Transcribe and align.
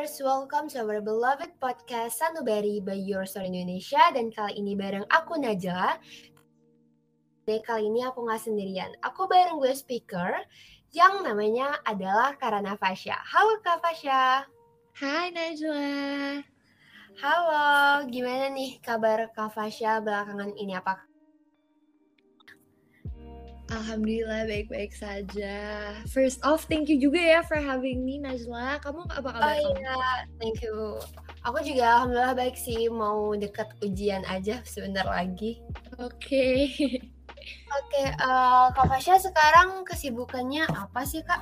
flowers, 0.00 0.24
welcome 0.24 0.64
to 0.64 0.80
our 0.80 1.04
beloved 1.04 1.52
podcast 1.60 2.16
Sanubari 2.16 2.80
by 2.80 2.96
Your 2.96 3.28
Story 3.28 3.52
Indonesia 3.52 4.00
dan 4.16 4.32
kali 4.32 4.56
ini 4.56 4.72
bareng 4.72 5.04
aku 5.12 5.36
Najla. 5.36 6.00
Dan 7.44 7.60
kali 7.60 7.92
ini 7.92 8.00
aku 8.08 8.24
nggak 8.24 8.40
sendirian, 8.40 8.88
aku 9.04 9.28
bareng 9.28 9.60
gue 9.60 9.76
speaker 9.76 10.40
yang 10.96 11.20
namanya 11.20 11.76
adalah 11.84 12.32
Karana 12.40 12.80
Fasya. 12.80 13.12
Halo 13.12 13.60
Kak 13.60 13.84
Fasya. 13.84 14.48
Hai 14.96 15.36
Najla. 15.36 16.48
Halo, 17.20 17.68
gimana 18.08 18.48
nih 18.56 18.80
kabar 18.80 19.28
Kak 19.36 19.52
Fasya 19.52 20.00
belakangan 20.00 20.56
ini? 20.56 20.80
Apa 20.80 21.09
Alhamdulillah 23.70 24.50
baik-baik 24.50 24.90
saja. 24.90 25.56
First 26.10 26.42
off, 26.42 26.66
thank 26.66 26.90
you 26.90 26.98
juga 26.98 27.22
ya 27.22 27.40
for 27.46 27.54
having 27.54 28.02
me 28.02 28.18
Najla. 28.18 28.82
Kamu 28.82 29.06
apa 29.06 29.30
kabar? 29.30 29.46
Oh 29.46 29.56
iya, 29.78 29.96
thank 30.42 30.58
you. 30.58 30.98
Aku 31.46 31.62
juga 31.62 32.02
alhamdulillah 32.02 32.34
baik 32.34 32.58
sih, 32.58 32.90
mau 32.90 33.30
deket 33.38 33.70
ujian 33.80 34.26
aja 34.26 34.58
sebentar 34.66 35.06
lagi. 35.06 35.62
Oke. 36.02 36.10
Okay. 36.18 36.58
Oke, 37.70 38.02
okay, 38.02 38.06
uh, 38.20 38.68
eh, 38.68 38.76
Kak 38.76 38.86
Fasya 38.90 39.16
sekarang 39.22 39.86
kesibukannya 39.86 40.66
apa 40.68 41.06
sih 41.06 41.22
Kak? 41.22 41.40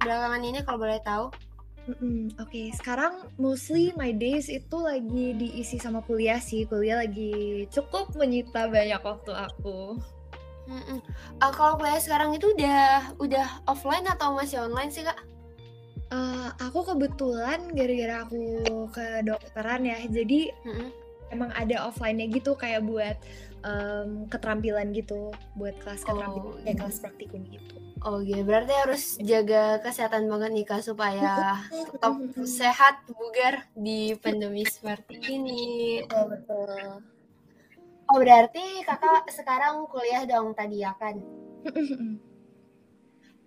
Belakangan 0.00 0.42
ini 0.46 0.62
kalau 0.62 0.78
boleh 0.80 1.02
tahu. 1.02 1.26
Mm 1.84 1.96
-hmm. 2.00 2.20
Oke, 2.40 2.48
okay. 2.48 2.66
sekarang 2.72 3.28
mostly 3.36 3.92
my 3.98 4.14
days 4.14 4.48
itu 4.48 4.76
lagi 4.80 5.36
diisi 5.36 5.76
sama 5.76 6.00
kuliah 6.06 6.40
sih. 6.40 6.64
Kuliah 6.64 7.04
lagi 7.04 7.66
cukup 7.68 8.16
menyita 8.16 8.70
banyak 8.72 9.02
waktu 9.04 9.32
aku. 9.36 10.00
Mm-mm. 10.64 10.98
Uh, 11.40 11.52
kalau 11.52 11.76
kuliah 11.76 12.00
sekarang 12.00 12.32
itu 12.32 12.52
udah 12.56 13.12
udah 13.20 13.46
offline 13.68 14.04
atau 14.08 14.32
masih 14.32 14.64
online 14.64 14.88
sih 14.88 15.04
kak? 15.04 15.18
Uh, 16.12 16.52
aku 16.60 16.94
kebetulan 16.94 17.72
gara-gara 17.72 18.24
aku 18.24 18.42
ke 18.92 19.24
dokteran 19.24 19.82
ya, 19.82 19.98
jadi 20.08 20.52
mm-hmm. 20.52 20.88
emang 21.34 21.50
ada 21.56 21.90
offline-nya 21.90 22.30
gitu 22.30 22.54
kayak 22.54 22.86
buat 22.86 23.16
um, 23.64 24.28
keterampilan 24.28 24.92
gitu, 24.94 25.32
buat 25.58 25.74
kelas 25.82 26.04
keterampilan, 26.04 26.54
oh, 26.54 26.62
kayak 26.62 26.78
kelas 26.80 26.96
praktikum 27.02 27.42
gitu. 27.48 27.76
Oh 28.04 28.20
iya, 28.20 28.44
berarti 28.44 28.72
harus 28.76 29.16
jaga 29.16 29.80
kesehatan 29.80 30.28
banget 30.28 30.50
nih 30.52 30.66
kak 30.68 30.84
supaya 30.84 31.64
tetap 31.72 32.14
sehat, 32.60 33.00
bugar 33.08 33.64
di 33.72 34.12
pandemi 34.20 34.68
seperti 34.68 35.18
ini. 35.24 36.04
Oh, 36.12 36.28
betul. 36.28 37.13
Oh 38.12 38.20
berarti 38.20 38.84
kakak 38.84 39.32
sekarang 39.32 39.88
kuliah 39.88 40.28
dong 40.28 40.52
tadi 40.52 40.84
ya 40.84 40.92
kan? 41.00 41.16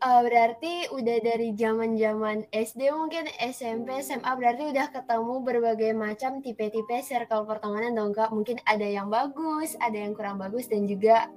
uh, 0.02 0.22
berarti 0.26 0.90
udah 0.90 1.18
dari 1.22 1.54
zaman 1.54 1.94
zaman 1.94 2.50
SD 2.50 2.90
mungkin 2.90 3.30
SMP 3.38 4.02
SMA 4.02 4.32
berarti 4.34 4.74
udah 4.74 4.90
ketemu 4.90 5.36
berbagai 5.46 5.92
macam 5.94 6.42
tipe-tipe 6.42 6.98
circle 7.06 7.46
pertemanan 7.46 7.94
dong 7.94 8.14
kak. 8.18 8.34
Mungkin 8.34 8.58
ada 8.66 8.86
yang 8.86 9.14
bagus 9.14 9.78
ada 9.78 9.96
yang 9.96 10.18
kurang 10.18 10.42
bagus 10.42 10.66
dan 10.66 10.90
juga 10.90 11.30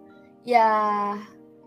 ya 0.48 0.68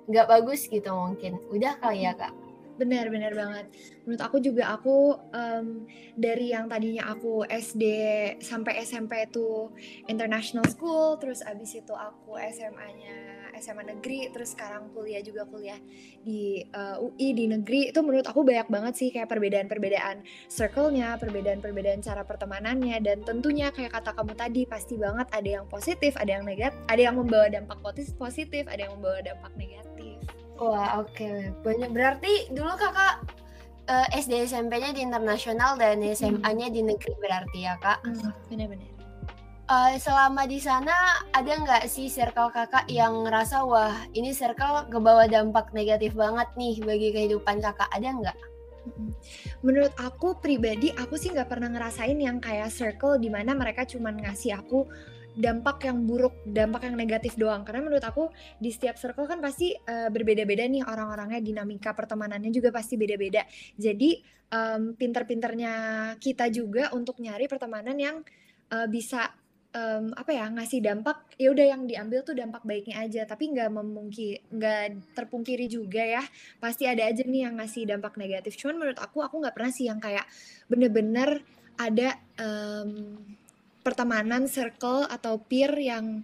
nggak 0.09 0.27
bagus 0.29 0.65
gitu 0.65 0.89
mungkin. 0.89 1.37
Udah 1.53 1.77
kali 1.77 2.09
ya 2.09 2.17
kak 2.17 2.42
Benar, 2.73 3.05
benar 3.13 3.33
banget. 3.37 3.65
Menurut 4.01 4.21
aku 4.25 4.37
juga 4.41 4.73
aku 4.73 5.13
um, 5.29 5.85
dari 6.17 6.49
yang 6.57 6.65
tadinya 6.65 7.13
aku 7.13 7.45
SD 7.45 7.83
sampai 8.41 8.81
SMP 8.81 9.29
itu 9.29 9.69
international 10.09 10.65
school, 10.65 11.21
terus 11.21 11.45
abis 11.45 11.77
itu 11.77 11.93
aku 11.93 12.33
SMA-nya 12.33 13.43
SMA 13.61 13.85
negeri, 13.85 14.33
terus 14.33 14.57
sekarang 14.57 14.89
kuliah 14.89 15.21
juga 15.21 15.45
kuliah 15.45 15.77
di 16.25 16.65
uh, 16.73 16.97
eh, 16.97 17.05
UI 17.05 17.27
di 17.37 17.45
negeri. 17.45 17.93
Itu 17.93 18.01
menurut 18.01 18.25
aku 18.25 18.41
banyak 18.41 18.67
banget 18.73 18.93
sih 18.97 19.09
kayak 19.13 19.29
perbedaan-perbedaan 19.29 20.25
circle-nya, 20.49 21.21
perbedaan-perbedaan 21.21 22.01
cara 22.01 22.25
pertemanannya, 22.25 22.97
dan 23.05 23.21
tentunya 23.21 23.69
kayak 23.69 23.93
kata 23.93 24.17
kamu 24.17 24.33
tadi 24.33 24.61
pasti 24.65 24.97
banget 24.97 25.29
ada 25.29 25.61
yang 25.61 25.65
positif, 25.69 26.17
ada 26.17 26.41
yang 26.41 26.43
negatif, 26.43 26.73
ada 26.89 27.01
yang 27.01 27.15
membawa 27.15 27.47
dampak 27.53 27.77
positif, 28.17 28.65
ada 28.65 28.81
yang 28.81 28.97
membawa 28.97 29.21
dampak 29.21 29.53
negatif. 29.53 29.92
Wah, 30.63 31.03
oke. 31.03 31.11
Okay. 31.11 31.51
Banyak 31.59 31.91
berarti 31.91 32.47
dulu 32.55 32.71
Kakak 32.79 33.27
uh, 33.91 34.07
eh, 34.07 34.19
SD 34.23 34.47
SMP-nya 34.47 34.95
di 34.95 35.03
internasional 35.03 35.75
dan 35.75 35.99
SMA-nya 36.15 36.71
di 36.71 36.79
negeri 36.79 37.13
berarti 37.19 37.67
ya, 37.67 37.75
Kak? 37.83 37.99
Benar-benar. 38.47 38.91
Uh, 39.63 39.95
selama 39.95 40.43
di 40.43 40.59
sana 40.59 41.23
ada 41.31 41.55
nggak 41.55 41.87
sih 41.87 42.11
circle 42.11 42.51
kakak 42.51 42.83
yang 42.91 43.23
ngerasa 43.23 43.63
wah 43.63 43.95
ini 44.11 44.35
circle 44.35 44.91
kebawa 44.91 45.23
dampak 45.23 45.71
negatif 45.71 46.11
banget 46.19 46.51
nih 46.59 46.83
bagi 46.83 47.09
kehidupan 47.15 47.63
kakak 47.63 47.87
ada 47.95 48.11
nggak? 48.11 48.37
Menurut 49.63 49.95
aku 49.95 50.35
pribadi 50.35 50.91
aku 50.91 51.15
sih 51.15 51.31
nggak 51.31 51.47
pernah 51.47 51.71
ngerasain 51.71 52.19
yang 52.19 52.43
kayak 52.43 52.75
circle 52.75 53.15
di 53.15 53.31
mana 53.31 53.55
mereka 53.55 53.87
cuman 53.87 54.19
ngasih 54.19 54.59
aku 54.59 54.83
dampak 55.33 55.89
yang 55.89 56.05
buruk, 56.05 56.45
dampak 56.45 56.85
yang 56.85 56.95
negatif 56.95 57.33
doang. 57.35 57.65
Karena 57.65 57.85
menurut 57.85 58.05
aku 58.05 58.29
di 58.61 58.69
setiap 58.69 58.95
circle 58.95 59.25
kan 59.25 59.41
pasti 59.41 59.73
uh, 59.73 60.09
berbeda-beda 60.13 60.65
nih 60.69 60.85
orang-orangnya, 60.85 61.41
dinamika 61.41 61.91
pertemanannya 61.97 62.53
juga 62.53 62.69
pasti 62.69 62.95
beda-beda. 62.95 63.45
Jadi 63.75 64.21
um, 64.53 64.93
pinter-pinternya 64.93 65.73
kita 66.21 66.47
juga 66.53 66.93
untuk 66.93 67.17
nyari 67.17 67.49
pertemanan 67.49 67.97
yang 67.97 68.21
uh, 68.69 68.87
bisa 68.87 69.33
um, 69.73 70.13
apa 70.13 70.31
ya 70.31 70.45
ngasih 70.53 70.79
dampak 70.79 71.17
ya 71.35 71.49
udah 71.49 71.65
yang 71.65 71.83
diambil 71.89 72.21
tuh 72.21 72.37
dampak 72.37 72.61
baiknya 72.63 73.01
aja 73.03 73.25
tapi 73.25 73.51
nggak 73.51 73.69
memungki 73.73 74.39
nggak 74.53 75.13
terpungkiri 75.17 75.65
juga 75.67 76.05
ya 76.05 76.23
pasti 76.61 76.85
ada 76.85 77.09
aja 77.09 77.25
nih 77.25 77.49
yang 77.49 77.57
ngasih 77.57 77.89
dampak 77.89 78.15
negatif 78.15 78.55
cuman 78.61 78.79
menurut 78.79 78.99
aku 79.01 79.25
aku 79.25 79.41
nggak 79.41 79.55
pernah 79.57 79.73
sih 79.73 79.89
yang 79.89 79.99
kayak 79.99 80.25
bener-bener 80.69 81.41
ada 81.73 82.21
um, 82.37 83.17
pertemanan 83.83 84.47
circle 84.47 85.05
atau 85.11 85.37
peer 85.37 85.69
yang 85.77 86.23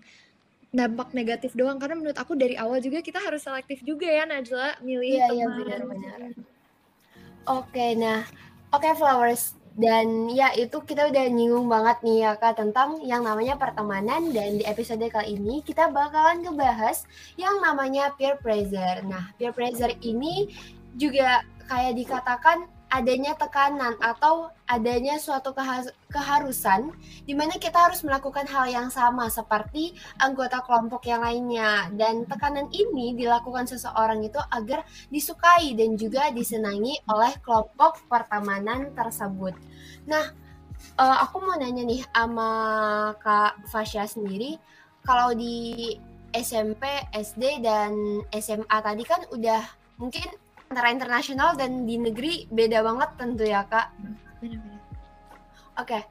dampak 0.70 1.12
negatif 1.18 1.58
doang 1.58 1.82
karena 1.82 1.98
menurut 1.98 2.18
aku 2.18 2.38
dari 2.38 2.54
awal 2.54 2.78
juga 2.78 3.02
kita 3.02 3.18
harus 3.18 3.42
selektif 3.42 3.82
juga 3.82 4.06
ya 4.06 4.24
Najla 4.30 4.80
milih 4.86 5.18
iya, 5.18 5.26
iya 5.28 5.28
teman. 5.28 5.38
Iya 5.38 5.48
benar-benar. 5.58 6.20
Oke, 7.50 7.88
nah 7.98 8.22
oke 8.70 8.86
okay, 8.86 8.94
flowers 8.94 9.58
dan 9.80 10.28
ya 10.30 10.52
itu 10.54 10.76
kita 10.84 11.08
udah 11.08 11.26
nyinggung 11.32 11.72
banget 11.72 11.98
nih 12.04 12.18
ya 12.28 12.32
kak 12.36 12.60
tentang 12.60 13.00
yang 13.06 13.24
namanya 13.24 13.56
pertemanan 13.56 14.30
dan 14.36 14.60
di 14.60 14.64
episode 14.68 15.02
kali 15.08 15.40
ini 15.40 15.64
kita 15.64 15.88
bakalan 15.90 16.44
ngebahas 16.44 17.08
yang 17.40 17.58
namanya 17.64 18.14
peer 18.20 18.38
pressure. 18.38 19.02
Nah 19.08 19.34
peer 19.40 19.56
pressure 19.56 19.96
ini 20.04 20.52
juga 21.00 21.48
kayak 21.66 21.96
dikatakan 21.96 22.70
adanya 22.90 23.38
tekanan 23.38 23.94
atau 24.02 24.50
adanya 24.66 25.22
suatu 25.22 25.54
keharusan 26.10 26.90
di 27.26 27.38
mana 27.38 27.58
kita 27.62 27.90
harus 27.90 28.02
melakukan 28.02 28.50
hal 28.50 28.66
yang 28.66 28.90
sama 28.90 29.30
seperti 29.30 29.94
anggota 30.18 30.62
kelompok 30.66 31.06
yang 31.06 31.22
lainnya 31.22 31.90
dan 31.94 32.26
tekanan 32.26 32.66
ini 32.74 33.14
dilakukan 33.14 33.70
seseorang 33.70 34.26
itu 34.26 34.42
agar 34.50 34.82
disukai 35.14 35.78
dan 35.78 35.94
juga 35.96 36.34
disenangi 36.34 36.98
oleh 37.06 37.34
kelompok 37.46 38.02
pertemanan 38.10 38.90
tersebut. 38.98 39.54
Nah, 40.10 40.26
uh, 40.98 41.18
aku 41.24 41.46
mau 41.46 41.56
nanya 41.56 41.86
nih 41.86 42.02
sama 42.10 42.50
Kak 43.22 43.70
Fasya 43.70 44.10
sendiri 44.10 44.58
kalau 45.06 45.34
di 45.38 45.94
SMP, 46.30 46.86
SD 47.10 47.66
dan 47.66 48.22
SMA 48.30 48.78
tadi 48.82 49.04
kan 49.06 49.22
udah 49.34 49.62
mungkin 49.98 50.30
antara 50.70 50.94
internasional 50.94 51.58
dan 51.58 51.90
di 51.90 51.98
negeri 51.98 52.46
beda 52.46 52.86
banget 52.86 53.10
tentu 53.18 53.44
ya 53.44 53.66
kak. 53.66 53.90
Benar-benar. 54.38 54.82
Oke, 55.82 55.98
okay. 55.98 56.02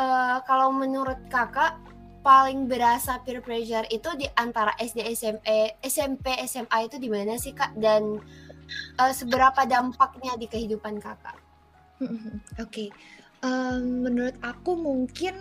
eh, 0.00 0.36
kalau 0.48 0.72
menurut 0.72 1.20
kakak 1.28 1.76
paling 2.24 2.66
berasa 2.66 3.20
peer 3.22 3.44
pressure 3.44 3.84
itu 3.92 4.08
di 4.16 4.26
antara 4.36 4.72
SD, 4.80 5.04
SMP, 5.12 5.76
SMP, 5.84 6.26
SMA 6.48 6.78
itu 6.88 6.96
di 6.96 7.08
mana 7.12 7.36
sih 7.36 7.52
kak? 7.52 7.76
Dan 7.76 8.16
uh, 8.96 9.12
seberapa 9.12 9.68
dampaknya 9.68 10.40
di 10.40 10.48
kehidupan 10.48 11.04
kakak? 11.04 11.36
Oke, 11.98 12.08
okay. 12.56 12.88
um, 13.44 14.06
menurut 14.08 14.38
aku 14.40 14.78
mungkin 14.78 15.34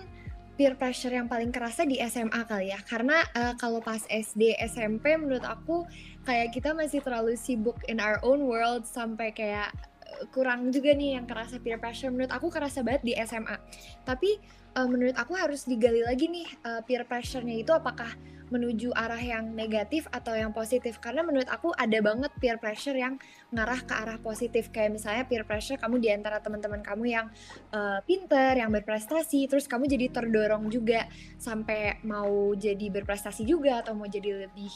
peer 0.58 0.74
pressure 0.74 1.14
yang 1.14 1.30
paling 1.30 1.54
kerasa 1.54 1.86
di 1.86 2.02
SMA 2.02 2.42
kali 2.50 2.74
ya. 2.74 2.82
Karena 2.82 3.22
uh, 3.38 3.54
kalau 3.56 3.78
pas 3.80 4.02
SD 4.10 4.58
SMP 4.58 5.14
menurut 5.16 5.46
aku 5.46 5.86
kayak 6.26 6.52
kita 6.52 6.74
masih 6.74 7.00
terlalu 7.06 7.38
sibuk 7.38 7.78
in 7.86 8.02
our 8.02 8.18
own 8.26 8.44
world 8.44 8.84
sampai 8.84 9.30
kayak 9.32 9.70
eh, 10.04 10.26
kurang 10.34 10.74
juga 10.74 10.98
nih 10.98 11.22
yang 11.22 11.30
kerasa 11.30 11.62
peer 11.62 11.78
pressure. 11.78 12.10
Menurut 12.10 12.34
aku 12.34 12.50
kerasa 12.50 12.82
banget 12.82 13.06
di 13.06 13.14
SMA 13.22 13.56
tapi 14.04 14.42
uh, 14.74 14.90
menurut 14.90 15.14
aku 15.18 15.38
harus 15.38 15.66
digali 15.70 16.02
lagi 16.02 16.26
nih 16.30 16.48
uh, 16.66 16.82
peer 16.82 17.06
pressure-nya 17.06 17.62
itu 17.62 17.70
apakah 17.74 18.10
menuju 18.50 18.96
arah 18.96 19.20
yang 19.20 19.54
negatif 19.54 20.08
atau 20.10 20.34
yang 20.34 20.52
positif. 20.52 21.00
Karena 21.04 21.24
menurut 21.24 21.48
aku 21.48 21.72
ada 21.76 22.00
banget 22.00 22.32
peer 22.40 22.58
pressure 22.58 22.96
yang 22.96 23.20
ngarah 23.52 23.82
ke 23.84 23.94
arah 23.94 24.18
positif. 24.20 24.70
Kayak 24.72 25.00
misalnya 25.00 25.24
peer 25.28 25.44
pressure 25.44 25.80
kamu 25.80 26.00
di 26.00 26.10
antara 26.12 26.40
teman-teman 26.44 26.82
kamu 26.84 27.06
yang 27.08 27.28
uh, 27.72 28.00
pinter 28.04 28.58
yang 28.60 28.72
berprestasi 28.72 29.48
terus 29.52 29.66
kamu 29.66 29.88
jadi 29.88 30.12
terdorong 30.12 30.68
juga 30.72 31.06
sampai 31.38 32.00
mau 32.04 32.54
jadi 32.56 32.90
berprestasi 32.90 33.44
juga 33.48 33.84
atau 33.84 33.94
mau 33.94 34.06
jadi 34.10 34.48
lebih 34.48 34.72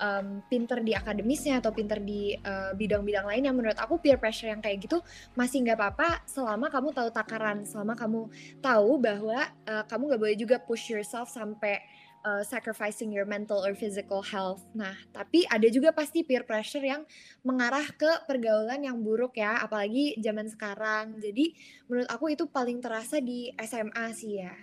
um, 0.00 0.40
pinter 0.46 0.80
di 0.84 0.92
akademisnya 0.92 1.58
atau 1.58 1.70
pinter 1.74 2.00
di 2.00 2.34
eh, 2.34 2.72
bidang-bidang 2.76 3.26
lain 3.26 3.42
yang 3.50 3.56
menurut 3.56 3.78
aku 3.78 3.98
peer 4.00 4.20
pressure 4.20 4.50
yang 4.50 4.60
kayak 4.60 4.84
gitu 4.84 5.00
masih 5.38 5.64
nggak 5.64 5.78
apa-apa 5.78 6.08
selama 6.28 6.68
kamu 6.68 6.92
tahu 6.92 7.08
takaran 7.10 7.64
selama 7.64 7.94
kamu 7.96 8.28
tahu 8.60 8.90
bahwa 9.00 9.38
uh, 9.66 9.84
kamu 9.86 10.02
nggak 10.14 10.20
boleh 10.20 10.36
juga 10.38 10.56
push 10.60 10.92
yourself 10.92 11.30
sampai 11.30 11.80
uh, 12.24 12.42
sacrificing 12.42 13.12
your 13.12 13.28
mental 13.28 13.60
or 13.60 13.76
physical 13.76 14.24
health. 14.24 14.64
Nah, 14.72 14.96
tapi 15.12 15.44
ada 15.46 15.68
juga 15.68 15.92
pasti 15.92 16.24
peer 16.24 16.42
pressure 16.42 16.82
yang 16.82 17.04
mengarah 17.44 17.84
ke 17.94 18.24
pergaulan 18.24 18.80
yang 18.82 19.04
buruk 19.04 19.36
ya, 19.36 19.60
apalagi 19.60 20.16
zaman 20.18 20.48
sekarang. 20.48 21.20
Jadi 21.20 21.54
menurut 21.86 22.08
aku 22.08 22.32
itu 22.32 22.48
paling 22.48 22.80
terasa 22.80 23.20
di 23.20 23.52
SMA 23.60 24.06
sih 24.16 24.40
ya. 24.40 24.56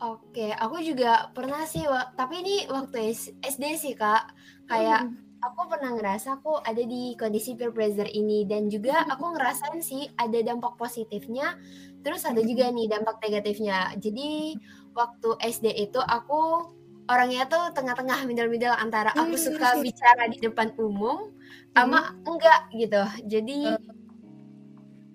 Oke, 0.00 0.48
aku 0.56 0.80
juga 0.80 1.28
pernah 1.36 1.68
sih, 1.68 1.84
tapi 2.16 2.40
ini 2.40 2.64
waktu 2.72 3.12
SD 3.44 3.64
sih 3.76 3.92
kak, 3.92 4.32
kayak 4.64 5.12
hmm. 5.12 5.44
aku 5.44 5.68
pernah 5.68 5.92
ngerasa 5.92 6.40
aku 6.40 6.56
ada 6.64 6.80
di 6.80 7.12
kondisi 7.20 7.52
peer 7.52 7.68
pressure 7.68 8.08
ini 8.08 8.48
dan 8.48 8.72
juga 8.72 9.04
hmm. 9.04 9.12
aku 9.12 9.36
ngerasain 9.36 9.84
sih 9.84 10.08
ada 10.16 10.40
dampak 10.40 10.80
positifnya, 10.80 11.52
terus 12.00 12.24
ada 12.24 12.40
juga 12.40 12.72
nih 12.72 12.88
dampak 12.88 13.20
negatifnya. 13.20 13.92
Jadi 14.00 14.56
waktu 14.94 15.38
SD 15.42 15.66
itu 15.88 16.00
aku 16.02 16.70
orangnya 17.10 17.46
tuh 17.50 17.74
tengah-tengah 17.74 18.22
middle-middle 18.26 18.74
antara 18.74 19.10
aku 19.14 19.34
hmm. 19.34 19.44
suka 19.50 19.68
bicara 19.82 20.30
di 20.30 20.38
depan 20.38 20.70
umum 20.78 21.34
sama 21.74 22.14
hmm. 22.14 22.28
enggak 22.30 22.60
gitu. 22.78 23.02
Jadi 23.26 23.58
hmm. 23.74 23.88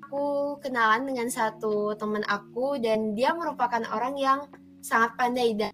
aku 0.04 0.26
kenalan 0.60 1.08
dengan 1.08 1.28
satu 1.32 1.96
teman 1.96 2.24
aku 2.28 2.76
dan 2.84 3.16
dia 3.16 3.32
merupakan 3.32 3.84
orang 3.96 4.20
yang 4.20 4.40
sangat 4.84 5.16
pandai 5.16 5.56
dan 5.56 5.72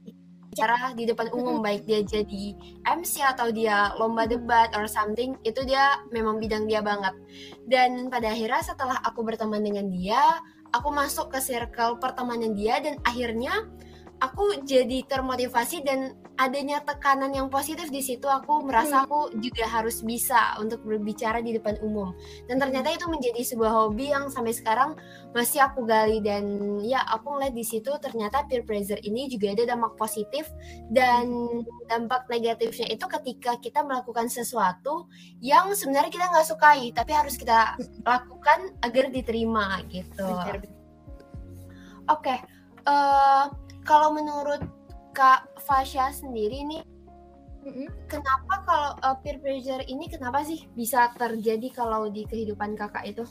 bicara 0.51 0.91
di 0.99 1.07
depan 1.07 1.31
umum 1.31 1.63
baik 1.63 1.87
dia 1.87 2.03
jadi 2.03 2.51
MC 2.83 3.23
atau 3.23 3.55
dia 3.55 3.95
lomba 3.95 4.27
debat 4.27 4.67
or 4.75 4.83
something 4.83 5.39
itu 5.47 5.63
dia 5.63 5.95
memang 6.11 6.43
bidang 6.43 6.67
dia 6.67 6.83
banget 6.83 7.15
dan 7.71 8.11
pada 8.11 8.35
akhirnya 8.35 8.59
setelah 8.59 8.99
aku 9.07 9.23
berteman 9.23 9.63
dengan 9.63 9.87
dia 9.87 10.19
aku 10.75 10.91
masuk 10.91 11.31
ke 11.31 11.39
circle 11.39 12.03
pertemanan 12.03 12.51
dia 12.51 12.83
dan 12.83 12.99
akhirnya 13.07 13.63
aku 14.21 14.61
jadi 14.61 15.01
termotivasi 15.09 15.81
dan 15.81 16.13
adanya 16.37 16.81
tekanan 16.81 17.33
yang 17.33 17.49
positif 17.49 17.89
di 17.89 18.01
situ 18.01 18.29
aku 18.29 18.61
merasa 18.65 19.01
hmm. 19.01 19.05
aku 19.05 19.19
juga 19.41 19.65
harus 19.65 20.05
bisa 20.05 20.57
untuk 20.61 20.81
berbicara 20.85 21.41
di 21.41 21.57
depan 21.57 21.77
umum 21.81 22.13
dan 22.45 22.61
ternyata 22.61 22.93
itu 22.93 23.09
menjadi 23.09 23.41
sebuah 23.41 23.71
hobi 23.73 24.13
yang 24.13 24.29
sampai 24.29 24.53
sekarang 24.53 24.93
masih 25.33 25.61
aku 25.65 25.85
gali 25.85 26.21
dan 26.21 26.77
ya 26.85 27.01
aku 27.09 27.33
ngeliat 27.33 27.53
di 27.53 27.65
situ 27.65 27.89
ternyata 27.97 28.45
peer 28.45 28.61
pressure 28.61 29.01
ini 29.01 29.25
juga 29.29 29.57
ada 29.57 29.73
dampak 29.73 29.97
positif 29.97 30.49
dan 30.93 31.29
dampak 31.89 32.29
negatifnya 32.29 32.93
itu 32.93 33.05
ketika 33.09 33.57
kita 33.57 33.81
melakukan 33.81 34.29
sesuatu 34.29 35.09
yang 35.41 35.73
sebenarnya 35.73 36.13
kita 36.13 36.25
nggak 36.29 36.47
sukai 36.47 36.93
tapi 36.93 37.11
harus 37.13 37.37
kita 37.37 37.77
lakukan 38.05 38.73
agar 38.85 39.09
diterima 39.09 39.81
gitu. 39.89 40.25
Oke, 42.09 42.33
okay. 42.33 42.37
uh, 42.89 43.45
eh, 43.45 43.70
kalau 43.85 44.13
menurut 44.13 44.61
Kak 45.11 45.47
Fasya 45.67 46.13
sendiri 46.15 46.63
nih 46.63 46.83
mm-hmm. 47.67 47.87
kenapa 48.07 48.53
kalau 48.63 48.91
uh, 49.03 49.17
peer 49.19 49.37
pressure 49.41 49.83
ini 49.85 50.07
kenapa 50.07 50.45
sih 50.45 50.65
bisa 50.73 51.11
terjadi 51.17 51.67
kalau 51.73 52.07
di 52.07 52.23
kehidupan 52.25 52.77
kakak 52.77 53.05
itu? 53.09 53.25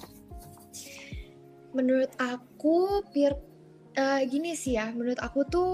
Menurut 1.70 2.10
aku 2.18 3.06
peer 3.14 3.38
uh, 3.94 4.20
gini 4.26 4.58
sih 4.58 4.74
ya, 4.74 4.90
menurut 4.90 5.18
aku 5.22 5.46
tuh 5.46 5.70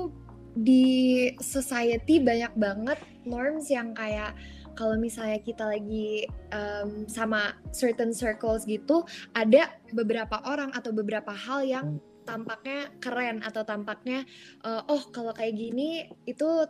di 0.56 1.28
society 1.40 2.16
banyak 2.16 2.52
banget 2.56 2.96
norms 3.28 3.68
yang 3.68 3.92
kayak 3.92 4.32
kalau 4.76 4.96
misalnya 5.00 5.40
kita 5.40 5.64
lagi 5.64 6.28
um, 6.52 7.08
sama 7.08 7.56
certain 7.72 8.12
circles 8.12 8.68
gitu, 8.68 9.08
ada 9.32 9.72
beberapa 9.96 10.36
orang 10.44 10.68
atau 10.76 10.92
beberapa 10.92 11.32
hal 11.32 11.64
yang 11.64 11.86
tampaknya 12.26 12.90
keren 12.98 13.40
atau 13.46 13.62
tampaknya 13.62 14.26
uh, 14.66 14.82
oh 14.90 15.08
kalau 15.14 15.30
kayak 15.30 15.54
gini 15.54 16.10
itu 16.26 16.66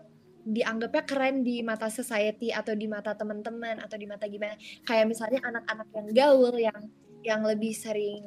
dianggapnya 0.47 1.03
keren 1.03 1.43
di 1.43 1.59
mata 1.67 1.91
society 1.91 2.55
atau 2.55 2.79
di 2.79 2.87
mata 2.87 3.19
teman-teman 3.19 3.83
atau 3.83 3.99
di 3.99 4.07
mata 4.07 4.31
gimana. 4.31 4.55
Kayak 4.87 5.11
misalnya 5.11 5.41
anak-anak 5.43 5.89
yang 5.91 6.09
gaul 6.15 6.55
yang 6.55 6.81
yang 7.27 7.43
lebih 7.43 7.75
sering 7.75 8.23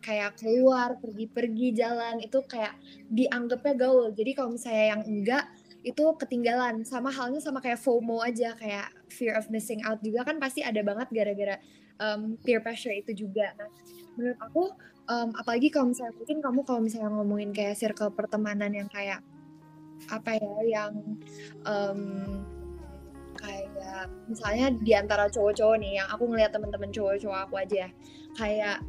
kayak 0.00 0.40
keluar 0.40 0.96
pergi-pergi 0.96 1.76
jalan 1.76 2.24
itu 2.24 2.40
kayak 2.48 2.72
dianggapnya 3.12 3.74
gaul. 3.76 4.08
Jadi 4.16 4.30
kalau 4.32 4.56
misalnya 4.56 4.96
yang 4.96 5.02
enggak 5.04 5.44
itu 5.84 6.04
ketinggalan. 6.16 6.88
Sama 6.88 7.12
halnya 7.12 7.44
sama 7.44 7.60
kayak 7.60 7.84
FOMO 7.84 8.24
aja 8.24 8.56
kayak 8.56 8.88
fear 9.12 9.36
of 9.36 9.52
missing 9.52 9.84
out 9.84 10.00
juga 10.00 10.24
kan 10.24 10.40
pasti 10.40 10.64
ada 10.64 10.80
banget 10.80 11.12
gara-gara 11.12 11.60
um, 12.00 12.40
peer 12.40 12.64
pressure 12.64 12.96
itu 12.96 13.12
juga. 13.12 13.52
nah 13.60 13.68
menurut 14.18 14.38
aku 14.42 14.62
um, 15.06 15.30
apalagi 15.38 15.70
kalau 15.70 15.94
misalnya 15.94 16.14
mungkin 16.18 16.38
kamu 16.42 16.60
kalau 16.66 16.80
misalnya 16.82 17.10
ngomongin 17.14 17.54
kayak 17.54 17.78
circle 17.78 18.10
pertemanan 18.10 18.74
yang 18.74 18.90
kayak 18.90 19.22
apa 20.10 20.34
ya 20.34 20.54
yang 20.66 20.92
um, 21.62 22.00
kayak 23.38 24.10
misalnya 24.26 24.74
di 24.74 24.92
antara 24.98 25.30
cowok-cowok 25.30 25.78
nih 25.78 26.02
yang 26.02 26.08
aku 26.10 26.26
ngeliat 26.26 26.50
temen-temen 26.50 26.90
cowok-cowok 26.90 27.40
aku 27.46 27.54
aja 27.62 27.86
kayak 28.34 28.82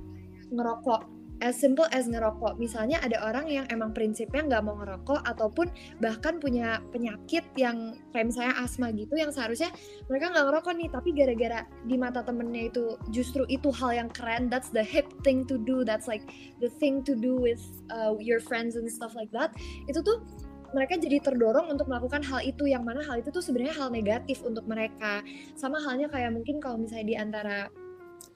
ngerokok 0.50 1.06
as 1.40 1.56
simple 1.60 1.88
as 1.92 2.08
ngerokok. 2.08 2.60
Misalnya 2.60 3.00
ada 3.04 3.20
orang 3.24 3.48
yang 3.48 3.66
emang 3.72 3.96
prinsipnya 3.96 4.46
nggak 4.46 4.64
mau 4.64 4.76
ngerokok 4.80 5.24
ataupun 5.26 5.68
bahkan 6.04 6.38
punya 6.38 6.84
penyakit 6.92 7.44
yang 7.56 7.96
kayak 8.12 8.32
misalnya 8.32 8.56
asma 8.60 8.92
gitu 8.92 9.16
yang 9.16 9.32
seharusnya 9.32 9.72
mereka 10.08 10.32
nggak 10.32 10.46
ngerokok 10.52 10.74
nih. 10.76 10.90
Tapi 10.92 11.10
gara-gara 11.16 11.60
di 11.88 11.96
mata 11.96 12.22
temennya 12.24 12.72
itu 12.72 13.00
justru 13.12 13.44
itu 13.48 13.72
hal 13.72 13.96
yang 13.96 14.10
keren 14.12 14.52
that's 14.52 14.72
the 14.72 14.84
hip 14.84 15.08
thing 15.24 15.48
to 15.48 15.60
do 15.64 15.82
that's 15.88 16.08
like 16.08 16.24
the 16.60 16.70
thing 16.80 17.02
to 17.04 17.16
do 17.16 17.40
with 17.40 17.62
uh, 17.92 18.16
your 18.20 18.40
friends 18.40 18.76
and 18.76 18.86
stuff 18.88 19.16
like 19.16 19.32
that. 19.32 19.56
Itu 19.88 20.04
tuh 20.04 20.22
mereka 20.70 21.02
jadi 21.02 21.18
terdorong 21.22 21.74
untuk 21.74 21.90
melakukan 21.90 22.22
hal 22.22 22.46
itu 22.46 22.70
yang 22.70 22.86
mana 22.86 23.02
hal 23.02 23.22
itu 23.22 23.34
tuh 23.34 23.42
sebenarnya 23.42 23.74
hal 23.74 23.90
negatif 23.90 24.46
untuk 24.46 24.70
mereka. 24.70 25.26
Sama 25.58 25.82
halnya 25.82 26.06
kayak 26.12 26.30
mungkin 26.34 26.62
kalau 26.62 26.78
misalnya 26.78 27.08
di 27.10 27.16
antara 27.18 27.58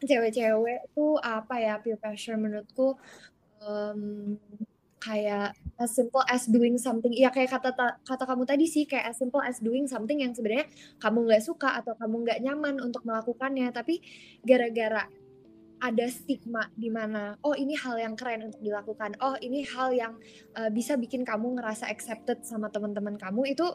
cewek-cewek 0.06 0.94
tuh 0.96 1.20
apa 1.20 1.56
ya 1.60 1.74
peer 1.80 1.98
pressure 2.00 2.38
menurutku 2.40 2.96
um, 3.64 4.36
kayak 5.04 5.52
as 5.76 5.92
simple 5.92 6.24
as 6.32 6.48
doing 6.48 6.80
something. 6.80 7.12
Ya 7.12 7.28
kayak 7.28 7.52
kata 7.52 7.76
kata 8.08 8.24
kamu 8.24 8.48
tadi 8.48 8.66
sih 8.72 8.88
kayak 8.88 9.12
as 9.12 9.18
simple 9.20 9.44
as 9.44 9.60
doing 9.60 9.84
something 9.84 10.24
yang 10.24 10.32
sebenarnya 10.32 10.72
kamu 11.04 11.28
nggak 11.28 11.44
suka 11.44 11.84
atau 11.84 11.92
kamu 12.00 12.24
nggak 12.24 12.40
nyaman 12.40 12.80
untuk 12.80 13.04
melakukannya. 13.04 13.68
Tapi 13.76 14.00
gara-gara 14.48 15.04
ada 15.84 16.08
stigma 16.08 16.72
di 16.80 16.88
mana 16.88 17.36
oh 17.44 17.52
ini 17.52 17.76
hal 17.76 18.00
yang 18.00 18.16
keren 18.16 18.48
untuk 18.48 18.64
dilakukan. 18.64 19.20
Oh 19.20 19.36
ini 19.44 19.68
hal 19.68 19.92
yang 19.92 20.16
uh, 20.56 20.72
bisa 20.72 20.96
bikin 20.96 21.28
kamu 21.28 21.60
ngerasa 21.60 21.92
accepted 21.92 22.48
sama 22.48 22.72
teman-teman 22.72 23.20
kamu 23.20 23.52
itu 23.52 23.68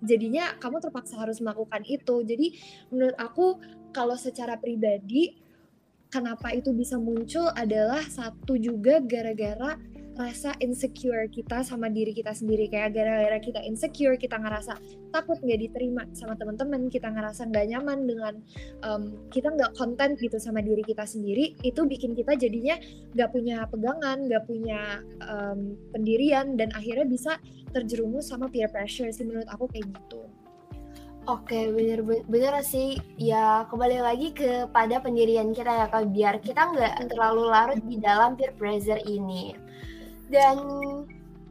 jadinya 0.00 0.56
kamu 0.56 0.80
terpaksa 0.80 1.20
harus 1.20 1.44
melakukan 1.44 1.84
itu. 1.84 2.24
Jadi 2.24 2.56
menurut 2.88 3.16
aku 3.20 3.60
kalau 3.92 4.16
secara 4.16 4.56
pribadi 4.56 5.36
kenapa 6.10 6.52
itu 6.52 6.74
bisa 6.74 6.98
muncul 6.98 7.48
adalah 7.54 8.02
satu 8.04 8.58
juga 8.58 8.98
gara-gara 9.00 9.78
rasa 10.20 10.52
insecure 10.60 11.32
kita 11.32 11.64
sama 11.64 11.88
diri 11.88 12.12
kita 12.12 12.36
sendiri. 12.36 12.68
Kayak 12.68 12.92
gara-gara 12.92 13.38
kita 13.40 13.60
insecure 13.64 14.20
kita 14.20 14.36
ngerasa 14.36 14.76
takut 15.16 15.40
nggak 15.40 15.60
diterima 15.64 16.04
sama 16.12 16.36
teman-teman 16.36 16.92
kita 16.92 17.08
ngerasa 17.08 17.48
nggak 17.48 17.66
nyaman 17.72 17.98
dengan 18.04 18.34
um, 18.84 19.16
kita 19.32 19.48
nggak 19.48 19.72
konten 19.80 20.20
gitu 20.20 20.36
sama 20.36 20.60
diri 20.60 20.84
kita 20.84 21.08
sendiri 21.08 21.56
itu 21.64 21.80
bikin 21.88 22.12
kita 22.12 22.36
jadinya 22.36 22.76
nggak 23.16 23.30
punya 23.32 23.64
pegangan 23.66 24.18
nggak 24.28 24.44
punya 24.44 25.00
um, 25.24 25.74
pendirian 25.90 26.54
dan 26.54 26.68
akhirnya 26.76 27.08
bisa 27.08 27.32
terjerumus 27.72 28.28
sama 28.28 28.46
peer 28.52 28.68
pressure 28.68 29.10
sih 29.10 29.24
menurut 29.24 29.48
aku 29.50 29.66
kayak 29.72 29.88
gitu 29.88 30.30
Oke, 31.28 31.68
bener, 31.68 32.00
bener 32.04 32.54
sih. 32.64 32.96
Ya, 33.20 33.68
kembali 33.68 34.00
lagi 34.00 34.32
kepada 34.32 35.04
pendirian 35.04 35.52
kita 35.52 35.68
ya, 35.68 35.86
Kak. 35.92 36.16
Biar 36.16 36.40
kita 36.40 36.72
nggak 36.72 37.12
terlalu 37.12 37.44
larut 37.44 37.80
di 37.84 38.00
dalam 38.00 38.40
peer 38.40 38.56
pressure 38.56 39.04
ini. 39.04 39.52
Dan 40.32 40.56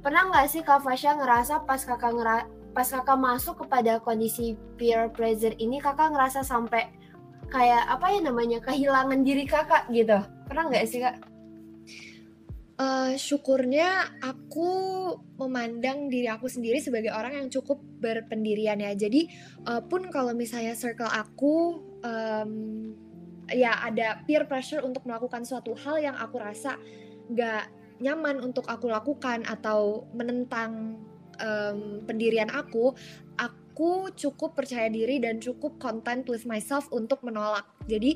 pernah 0.01 0.25
nggak 0.33 0.47
sih 0.49 0.65
Kak 0.65 0.81
Fasya 0.81 1.21
ngerasa 1.21 1.69
pas 1.69 1.83
kakak 1.85 2.15
ngera 2.15 2.37
pas 2.73 2.87
kakak 2.87 3.19
masuk 3.19 3.65
kepada 3.65 4.01
kondisi 4.01 4.57
peer 4.79 5.11
pressure 5.13 5.53
ini, 5.61 5.77
kakak 5.77 6.17
ngerasa 6.17 6.41
sampai 6.41 6.89
kayak 7.53 7.85
apa 7.89 8.09
ya 8.09 8.19
namanya 8.25 8.57
kehilangan 8.65 9.21
diri 9.21 9.45
kakak 9.45 9.85
gitu? 9.93 10.17
Pernah 10.49 10.63
nggak 10.71 10.85
sih 10.89 11.01
Kak? 11.03 11.21
Uh, 12.79 13.11
syukurnya 13.19 14.07
aku 14.23 14.71
memandang 15.35 16.07
diri 16.07 16.31
aku 16.31 16.47
sendiri 16.47 16.79
sebagai 16.79 17.11
orang 17.11 17.35
yang 17.35 17.47
cukup 17.51 17.83
berpendirian 17.99 18.79
ya. 18.79 18.95
Jadi 18.95 19.27
uh, 19.67 19.83
pun 19.83 20.07
kalau 20.07 20.31
misalnya 20.31 20.79
circle 20.79 21.11
aku 21.11 21.83
um, 22.07 22.51
ya 23.51 23.83
ada 23.83 24.23
peer 24.23 24.47
pressure 24.47 24.79
untuk 24.79 25.03
melakukan 25.03 25.43
suatu 25.43 25.75
hal 25.75 25.99
yang 25.99 26.15
aku 26.15 26.39
rasa 26.39 26.79
nggak 27.27 27.67
nyaman 27.99 28.39
untuk 28.39 28.63
aku 28.71 28.87
lakukan 28.87 29.43
atau 29.43 30.07
menentang 30.15 31.03
um, 31.43 31.99
pendirian 32.07 32.47
aku, 32.47 32.95
aku 33.35 34.11
cukup 34.15 34.55
percaya 34.55 34.87
diri 34.87 35.19
dan 35.19 35.43
cukup 35.43 35.75
content 35.83 36.27
with 36.31 36.47
myself 36.47 36.87
untuk 36.95 37.19
menolak. 37.27 37.67
Jadi 37.91 38.15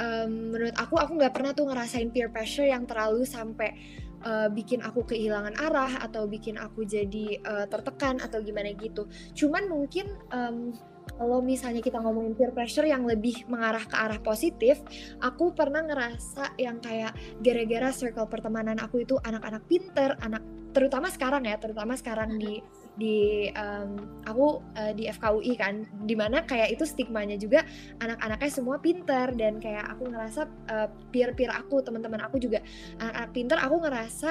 um, 0.00 0.56
menurut 0.56 0.74
aku 0.80 0.96
aku 0.96 1.12
nggak 1.20 1.34
pernah 1.36 1.52
tuh 1.52 1.68
ngerasain 1.68 2.08
peer 2.08 2.32
pressure 2.32 2.66
yang 2.66 2.88
terlalu 2.88 3.28
sampai 3.28 3.76
uh, 4.24 4.48
bikin 4.48 4.80
aku 4.80 5.04
kehilangan 5.04 5.54
arah 5.60 6.00
atau 6.00 6.24
bikin 6.24 6.56
aku 6.56 6.88
jadi 6.88 7.38
uh, 7.44 7.66
tertekan 7.68 8.18
atau 8.18 8.40
gimana 8.40 8.72
gitu. 8.74 9.06
Cuman 9.36 9.68
mungkin 9.68 10.08
um, 10.32 10.72
kalau 11.20 11.42
misalnya 11.42 11.82
kita 11.82 11.98
ngomongin 12.00 12.32
peer 12.38 12.54
pressure 12.54 12.86
yang 12.86 13.04
lebih 13.04 13.44
mengarah 13.50 13.82
ke 13.82 13.96
arah 13.96 14.20
positif, 14.22 14.80
aku 15.20 15.52
pernah 15.52 15.82
ngerasa 15.84 16.56
yang 16.56 16.78
kayak 16.78 17.12
gara-gara 17.44 17.90
circle 17.92 18.30
pertemanan 18.30 18.78
aku 18.78 19.04
itu 19.04 19.18
anak-anak 19.20 19.62
pinter, 19.66 20.16
anak 20.22 20.40
terutama 20.70 21.10
sekarang 21.10 21.44
ya, 21.44 21.58
terutama 21.58 21.98
sekarang 21.98 22.38
di 22.38 22.62
di 23.00 23.48
um, 23.56 24.20
aku 24.28 24.60
uh, 24.76 24.92
di 24.92 25.08
FKUI 25.08 25.56
kan 25.56 25.88
di 26.04 26.12
mana 26.12 26.44
kayak 26.44 26.76
itu 26.76 26.84
stigmanya 26.84 27.40
juga 27.40 27.64
anak-anaknya 28.04 28.50
semua 28.52 28.76
pinter 28.76 29.32
dan 29.40 29.56
kayak 29.56 29.88
aku 29.88 30.12
ngerasa 30.12 30.44
uh, 30.68 30.88
peer-peer 31.08 31.48
aku 31.48 31.80
teman-teman 31.80 32.20
aku 32.20 32.36
juga 32.36 32.60
anak-anak 33.00 33.32
pinter 33.32 33.56
aku 33.56 33.76
ngerasa 33.80 34.30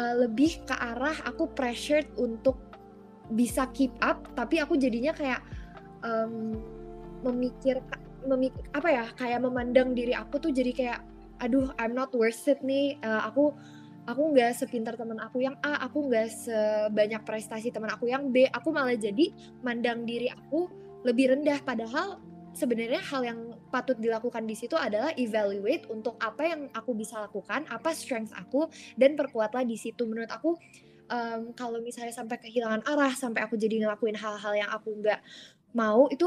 uh, 0.00 0.14
lebih 0.24 0.64
ke 0.64 0.72
arah 0.72 1.14
aku 1.28 1.52
pressured 1.52 2.08
untuk 2.16 2.56
bisa 3.28 3.68
keep 3.76 3.92
up 4.00 4.24
tapi 4.32 4.56
aku 4.56 4.80
jadinya 4.80 5.12
kayak 5.12 5.44
um, 6.00 6.56
memikir 7.20 7.84
memikir 8.24 8.64
apa 8.72 8.88
ya 8.88 9.04
kayak 9.14 9.44
memandang 9.44 9.92
diri 9.92 10.16
aku 10.16 10.40
tuh 10.40 10.52
jadi 10.54 10.72
kayak 10.72 11.00
aduh 11.38 11.70
I'm 11.78 11.94
not 11.94 12.10
worth 12.16 12.48
it 12.50 12.64
nih 12.64 12.98
uh, 13.04 13.28
aku 13.28 13.54
aku 14.08 14.32
nggak 14.32 14.56
sepintar 14.56 14.96
teman 14.96 15.20
aku 15.20 15.44
yang 15.44 15.60
A, 15.60 15.84
aku 15.84 16.08
nggak 16.08 16.26
sebanyak 16.32 17.20
prestasi 17.28 17.68
teman 17.68 17.92
aku 17.92 18.08
yang 18.08 18.32
B, 18.32 18.48
aku 18.48 18.72
malah 18.72 18.96
jadi 18.96 19.28
mandang 19.60 20.08
diri 20.08 20.32
aku 20.32 20.72
lebih 21.04 21.36
rendah 21.36 21.60
padahal 21.60 22.16
sebenarnya 22.56 22.98
hal 23.04 23.22
yang 23.22 23.40
patut 23.68 24.00
dilakukan 24.00 24.48
di 24.48 24.56
situ 24.56 24.74
adalah 24.74 25.12
evaluate 25.14 25.86
untuk 25.92 26.16
apa 26.18 26.42
yang 26.48 26.60
aku 26.72 26.96
bisa 26.96 27.20
lakukan, 27.20 27.68
apa 27.68 27.92
strength 27.92 28.32
aku 28.34 28.66
dan 28.96 29.14
perkuatlah 29.14 29.62
di 29.62 29.76
situ. 29.76 30.08
Menurut 30.08 30.32
aku 30.32 30.56
um, 31.12 31.52
kalau 31.54 31.78
misalnya 31.84 32.10
sampai 32.10 32.40
kehilangan 32.40 32.82
arah, 32.88 33.12
sampai 33.14 33.44
aku 33.44 33.54
jadi 33.54 33.86
ngelakuin 33.86 34.16
hal-hal 34.18 34.54
yang 34.56 34.70
aku 34.72 34.90
nggak 34.98 35.20
mau 35.76 36.10
itu 36.10 36.26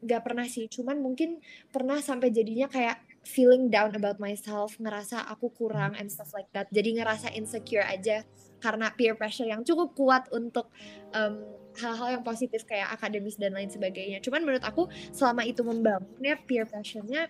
nggak 0.00 0.22
pernah 0.24 0.46
sih. 0.48 0.64
Cuman 0.70 0.96
mungkin 1.02 1.42
pernah 1.68 2.00
sampai 2.00 2.32
jadinya 2.32 2.70
kayak 2.70 3.09
feeling 3.24 3.68
down 3.68 3.92
about 3.92 4.16
myself, 4.16 4.76
ngerasa 4.80 5.28
aku 5.28 5.52
kurang 5.52 5.96
and 5.96 6.08
stuff 6.08 6.32
like 6.32 6.48
that. 6.56 6.68
Jadi 6.72 7.00
ngerasa 7.00 7.32
insecure 7.36 7.84
aja 7.84 8.24
karena 8.60 8.92
peer 8.92 9.16
pressure 9.16 9.48
yang 9.48 9.64
cukup 9.64 9.96
kuat 9.96 10.28
untuk 10.32 10.68
um, 11.16 11.40
hal-hal 11.80 12.20
yang 12.20 12.24
positif 12.24 12.66
kayak 12.68 12.92
akademis 12.92 13.36
dan 13.40 13.56
lain 13.56 13.68
sebagainya. 13.68 14.20
Cuman 14.20 14.44
menurut 14.44 14.64
aku 14.64 14.88
selama 15.12 15.46
itu 15.46 15.64
membangunnya 15.64 16.36
peer 16.44 16.68
pressure-nya 16.68 17.28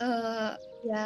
uh, 0.00 0.52
ya 0.86 1.04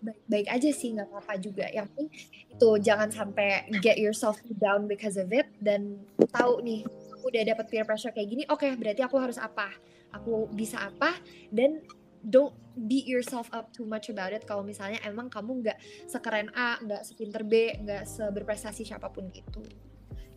baik-baik 0.00 0.48
aja 0.48 0.70
sih 0.72 0.96
nggak 0.96 1.12
apa-apa 1.12 1.34
juga. 1.38 1.66
Yang 1.68 1.92
penting 1.92 2.08
itu 2.56 2.70
jangan 2.80 3.08
sampai 3.12 3.68
get 3.84 4.00
yourself 4.00 4.40
down 4.58 4.88
because 4.88 5.20
of 5.20 5.28
it 5.30 5.46
dan 5.60 6.00
tahu 6.32 6.64
nih 6.64 6.82
aku 7.20 7.28
udah 7.28 7.42
dapat 7.52 7.66
peer 7.68 7.84
pressure 7.84 8.14
kayak 8.16 8.28
gini, 8.32 8.42
oke 8.48 8.64
okay, 8.64 8.72
berarti 8.74 9.04
aku 9.04 9.20
harus 9.20 9.36
apa? 9.36 9.68
Aku 10.10 10.50
bisa 10.50 10.80
apa 10.80 11.14
dan 11.52 11.84
don't 12.24 12.52
beat 12.76 13.04
yourself 13.08 13.48
up 13.52 13.72
too 13.74 13.84
much 13.84 14.08
about 14.08 14.32
it 14.32 14.44
kalau 14.48 14.64
misalnya 14.64 15.00
emang 15.04 15.28
kamu 15.28 15.64
nggak 15.64 15.78
sekeren 16.08 16.48
A, 16.56 16.80
nggak 16.80 17.02
sepinter 17.04 17.42
B, 17.44 17.74
nggak 17.80 18.06
seberprestasi 18.06 18.86
siapa 18.86 19.08
pun 19.12 19.28
itu. 19.32 19.60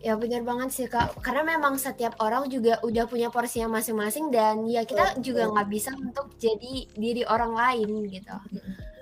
Ya 0.04 0.20
benar 0.20 0.44
banget 0.44 0.70
sih 0.76 0.88
kak, 0.92 1.16
karena 1.24 1.56
memang 1.56 1.80
setiap 1.80 2.20
orang 2.20 2.52
juga 2.52 2.76
udah 2.84 3.08
punya 3.08 3.32
porsinya 3.32 3.80
masing-masing 3.80 4.36
dan 4.36 4.68
ya 4.68 4.84
kita 4.84 5.16
Betul. 5.16 5.24
juga 5.32 5.44
nggak 5.56 5.70
bisa 5.72 5.96
untuk 5.96 6.28
jadi 6.36 6.92
diri 6.92 7.24
orang 7.24 7.56
lain 7.56 8.12
gitu. 8.12 8.36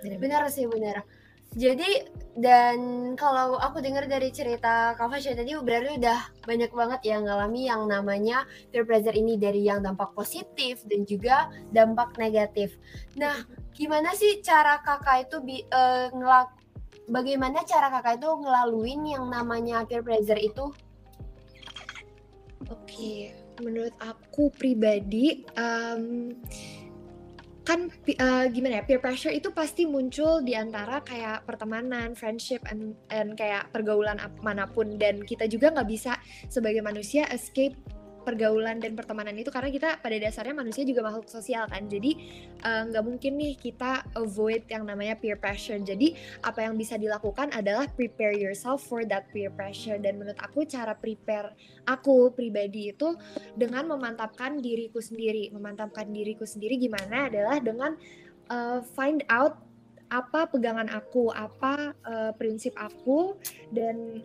Benar, 0.06 0.18
benar 0.22 0.42
sih 0.54 0.70
benar. 0.70 1.02
Jadi 1.52 2.08
dan 2.32 3.12
kalau 3.20 3.60
aku 3.60 3.84
dengar 3.84 4.08
dari 4.08 4.32
cerita 4.32 4.96
Kak 4.96 5.12
Fasya 5.12 5.36
tadi 5.36 5.52
berarti 5.52 6.00
udah 6.00 6.48
banyak 6.48 6.72
banget 6.72 7.02
yang 7.12 7.28
ngalami 7.28 7.68
yang 7.68 7.84
namanya 7.92 8.48
peer 8.72 8.88
pressure 8.88 9.12
ini 9.12 9.36
dari 9.36 9.68
yang 9.68 9.84
dampak 9.84 10.16
positif 10.16 10.80
dan 10.88 11.04
juga 11.04 11.52
dampak 11.76 12.16
negatif. 12.16 12.80
Nah, 13.20 13.36
gimana 13.76 14.16
sih 14.16 14.40
cara 14.40 14.80
kakak 14.80 15.28
itu 15.28 15.38
bi 15.44 15.60
uh, 15.76 16.08
ngelak 16.16 16.56
bagaimana 17.12 17.68
cara 17.68 17.92
kakak 17.92 18.24
itu 18.24 18.32
ngelaluin 18.32 19.02
yang 19.12 19.28
namanya 19.28 19.84
peer 19.84 20.00
pressure 20.00 20.40
itu? 20.40 20.72
Oke, 22.72 23.36
menurut 23.60 23.92
aku 24.00 24.48
pribadi 24.56 25.44
um, 25.60 26.32
kan 27.72 27.88
uh, 28.20 28.46
gimana 28.52 28.80
ya 28.80 28.84
peer 28.84 29.00
pressure 29.00 29.32
itu 29.32 29.48
pasti 29.56 29.88
muncul 29.88 30.44
di 30.44 30.60
antara 30.60 31.00
kayak 31.00 31.48
pertemanan, 31.48 32.12
friendship, 32.12 32.60
and, 32.68 33.00
and 33.08 33.40
kayak 33.40 33.72
pergaulan 33.72 34.20
mana 34.44 34.68
pun. 34.68 35.00
Dan 35.00 35.24
kita 35.24 35.48
juga 35.48 35.72
nggak 35.72 35.88
bisa 35.88 36.20
sebagai 36.52 36.84
manusia 36.84 37.24
escape 37.32 37.80
pergaulan 38.22 38.78
dan 38.78 38.94
pertemanan 38.94 39.34
itu 39.36 39.50
karena 39.50 39.70
kita 39.74 39.90
pada 40.00 40.18
dasarnya 40.18 40.56
manusia 40.56 40.86
juga 40.86 41.06
makhluk 41.06 41.28
sosial 41.28 41.66
kan. 41.68 41.86
Jadi 41.90 42.12
eh, 42.62 42.82
nggak 42.90 43.04
uh, 43.04 43.08
mungkin 43.08 43.38
nih 43.38 43.54
kita 43.58 44.06
avoid 44.18 44.66
yang 44.70 44.86
namanya 44.86 45.18
peer 45.18 45.38
pressure. 45.38 45.78
Jadi 45.82 46.14
apa 46.46 46.66
yang 46.66 46.78
bisa 46.78 46.96
dilakukan 46.96 47.52
adalah 47.52 47.90
prepare 47.92 48.38
yourself 48.38 48.86
for 48.86 49.04
that 49.04 49.28
peer 49.34 49.52
pressure. 49.52 49.98
Dan 49.98 50.22
menurut 50.22 50.38
aku 50.40 50.64
cara 50.66 50.94
prepare 50.94 51.54
aku 51.90 52.32
pribadi 52.32 52.94
itu 52.94 53.18
dengan 53.58 53.90
memantapkan 53.90 54.62
diriku 54.62 55.02
sendiri. 55.02 55.50
Memantapkan 55.52 56.08
diriku 56.10 56.46
sendiri 56.46 56.78
gimana 56.78 57.28
adalah 57.28 57.58
dengan 57.60 57.98
uh, 58.50 58.80
find 58.96 59.26
out 59.28 59.58
apa 60.12 60.44
pegangan 60.52 60.92
aku 60.92 61.32
apa 61.32 61.96
uh, 62.04 62.32
prinsip 62.36 62.76
aku 62.76 63.40
dan 63.72 64.20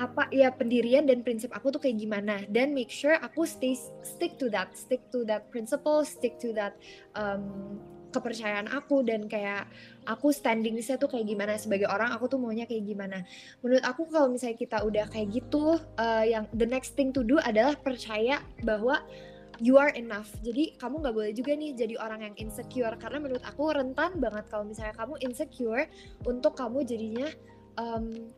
apa 0.00 0.28
ya 0.32 0.48
pendirian 0.52 1.04
dan 1.04 1.20
prinsip 1.20 1.52
aku 1.52 1.72
tuh 1.74 1.80
kayak 1.82 2.00
gimana. 2.00 2.44
Dan 2.48 2.72
make 2.72 2.92
sure 2.92 3.16
aku 3.20 3.44
stay 3.44 3.76
stick 4.04 4.40
to 4.40 4.48
that 4.52 4.72
stick 4.76 5.04
to 5.12 5.24
that 5.28 5.48
principle 5.52 6.04
stick 6.06 6.40
to 6.40 6.52
that 6.56 6.76
um, 7.16 7.76
kepercayaan 8.12 8.68
aku 8.68 9.00
dan 9.00 9.24
kayak 9.24 9.64
aku 10.04 10.30
standing 10.30 10.76
saya 10.84 11.00
tuh 11.00 11.08
kayak 11.08 11.26
gimana. 11.28 11.56
Sebagai 11.56 11.88
orang 11.88 12.12
aku 12.12 12.28
tuh 12.28 12.38
maunya 12.38 12.68
kayak 12.68 12.84
gimana. 12.84 13.24
Menurut 13.64 13.84
aku 13.84 14.08
kalau 14.12 14.28
misalnya 14.28 14.60
kita 14.60 14.78
udah 14.84 15.08
kayak 15.08 15.32
gitu 15.32 15.80
uh, 15.96 16.24
yang 16.24 16.44
the 16.52 16.68
next 16.68 16.92
thing 16.94 17.10
to 17.10 17.24
do 17.24 17.40
adalah 17.40 17.72
percaya 17.76 18.44
bahwa 18.62 19.00
you 19.60 19.80
are 19.80 19.92
enough. 19.96 20.28
Jadi 20.44 20.76
kamu 20.76 21.04
nggak 21.04 21.14
boleh 21.16 21.32
juga 21.32 21.52
nih 21.56 21.72
jadi 21.72 21.94
orang 22.00 22.20
yang 22.32 22.36
insecure. 22.36 22.92
Karena 23.00 23.18
menurut 23.20 23.44
aku 23.44 23.72
rentan 23.72 24.20
banget 24.20 24.44
kalau 24.52 24.68
misalnya 24.68 24.94
kamu 24.96 25.16
insecure 25.24 25.88
untuk 26.28 26.52
kamu 26.56 26.84
jadinya 26.84 27.28
um, 27.80 28.32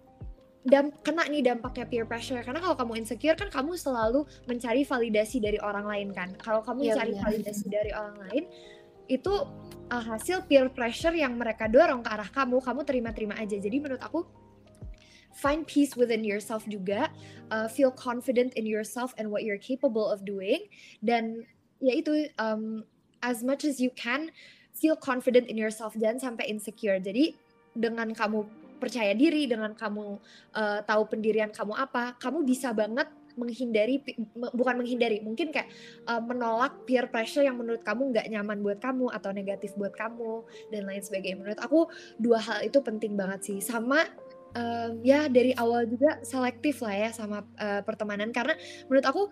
dam 0.65 0.89
kena 1.05 1.29
nih 1.29 1.45
dampaknya 1.45 1.85
peer 1.85 2.09
pressure. 2.09 2.41
Karena 2.41 2.61
kalau 2.65 2.77
kamu 2.77 3.05
insecure 3.05 3.37
kan 3.37 3.53
kamu 3.53 3.77
selalu 3.77 4.25
mencari 4.49 4.83
validasi 4.83 5.37
dari 5.39 5.61
orang 5.61 5.85
lain 5.85 6.09
kan. 6.17 6.33
Kalau 6.41 6.65
kamu 6.65 6.89
ya, 6.89 6.97
mencari 6.97 7.13
bener. 7.13 7.25
validasi 7.25 7.67
dari 7.69 7.91
orang 7.93 8.17
lain 8.29 8.45
itu 9.05 9.35
uh, 9.93 10.03
hasil 10.03 10.49
peer 10.49 10.73
pressure 10.73 11.13
yang 11.13 11.37
mereka 11.37 11.69
dorong 11.69 12.01
ke 12.01 12.09
arah 12.09 12.31
kamu 12.33 12.65
kamu 12.65 12.81
terima-terima 12.89 13.37
aja. 13.37 13.61
Jadi 13.61 13.77
menurut 13.77 14.01
aku 14.01 14.25
find 15.37 15.69
peace 15.69 15.93
within 15.99 16.25
yourself 16.25 16.65
juga 16.65 17.13
uh, 17.53 17.69
feel 17.69 17.93
confident 17.93 18.57
in 18.57 18.65
yourself 18.65 19.13
and 19.21 19.29
what 19.29 19.45
you're 19.45 19.61
capable 19.61 20.09
of 20.09 20.25
doing. 20.25 20.65
Dan 21.05 21.45
ya 21.85 22.01
itu 22.01 22.33
um, 22.41 22.89
as 23.21 23.45
much 23.45 23.69
as 23.69 23.77
you 23.77 23.93
can 23.93 24.33
feel 24.73 24.97
confident 24.97 25.45
in 25.53 25.61
yourself 25.61 25.93
jangan 26.01 26.33
sampai 26.33 26.49
insecure. 26.49 26.97
Jadi 26.97 27.37
dengan 27.77 28.17
kamu 28.17 28.64
percaya 28.85 29.17
diri 29.17 29.49
dengan 29.49 29.73
kamu 29.73 30.21
uh, 30.53 30.81
tahu 30.85 31.09
pendirian 31.09 31.49
kamu 31.49 31.73
apa 31.73 32.21
kamu 32.21 32.45
bisa 32.45 32.77
banget 32.77 33.09
menghindari 33.35 33.99
bukan 34.55 34.75
menghindari 34.79 35.19
mungkin 35.25 35.51
kayak 35.51 35.67
uh, 36.07 36.23
menolak 36.23 36.87
peer 36.87 37.11
pressure 37.11 37.43
yang 37.43 37.59
menurut 37.59 37.83
kamu 37.83 38.15
nggak 38.15 38.27
nyaman 38.31 38.63
buat 38.63 38.79
kamu 38.79 39.11
atau 39.11 39.35
negatif 39.35 39.75
buat 39.75 39.95
kamu 39.95 40.47
dan 40.71 40.87
lain 40.87 41.03
sebagainya. 41.03 41.39
Menurut 41.43 41.61
aku 41.61 41.91
dua 42.19 42.39
hal 42.39 42.63
itu 42.63 42.79
penting 42.79 43.19
banget 43.19 43.41
sih. 43.43 43.59
Sama 43.59 44.07
um, 44.55 45.03
ya 45.03 45.27
dari 45.27 45.51
awal 45.59 45.87
juga 45.91 46.23
selektif 46.23 46.79
lah 46.83 46.95
ya 46.95 47.11
sama 47.11 47.43
uh, 47.59 47.83
pertemanan. 47.83 48.31
Karena 48.31 48.55
menurut 48.87 49.07
aku 49.07 49.23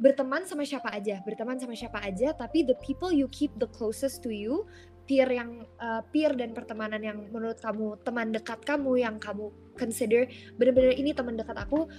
berteman 0.00 0.48
sama 0.48 0.64
siapa 0.64 0.88
aja 0.96 1.20
berteman 1.20 1.60
sama 1.60 1.76
siapa 1.76 2.00
aja 2.00 2.32
tapi 2.32 2.64
the 2.64 2.72
people 2.80 3.12
you 3.12 3.28
keep 3.28 3.52
the 3.60 3.68
closest 3.68 4.24
to 4.24 4.32
you 4.32 4.64
peer 5.10 5.26
yang 5.26 5.66
uh, 5.82 6.06
peer 6.14 6.30
dan 6.38 6.54
pertemanan 6.54 7.02
yang 7.02 7.18
menurut 7.34 7.58
kamu 7.58 7.98
teman 8.06 8.30
dekat 8.30 8.62
kamu 8.62 9.02
yang 9.02 9.18
kamu 9.18 9.50
consider 9.74 10.30
bener-bener 10.54 10.94
ini 10.94 11.10
teman 11.10 11.34
dekat 11.34 11.58
aku 11.58 11.90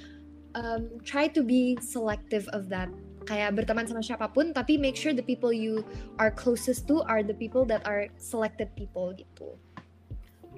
um, 0.55 0.95
try 1.03 1.27
to 1.27 1.43
be 1.43 1.75
selective 1.83 2.47
of 2.55 2.71
that. 2.71 2.87
Kayak 3.27 3.59
berteman 3.59 3.83
sama 3.83 3.99
siapa 3.99 4.31
pun 4.31 4.55
tapi 4.55 4.79
make 4.79 4.95
sure 4.95 5.11
the 5.11 5.21
people 5.21 5.51
you 5.51 5.83
are 6.23 6.31
closest 6.31 6.87
to 6.87 7.03
are 7.03 7.19
the 7.19 7.35
people 7.35 7.67
that 7.67 7.83
are 7.83 8.07
selected 8.15 8.71
people 8.79 9.11
gitu 9.13 9.59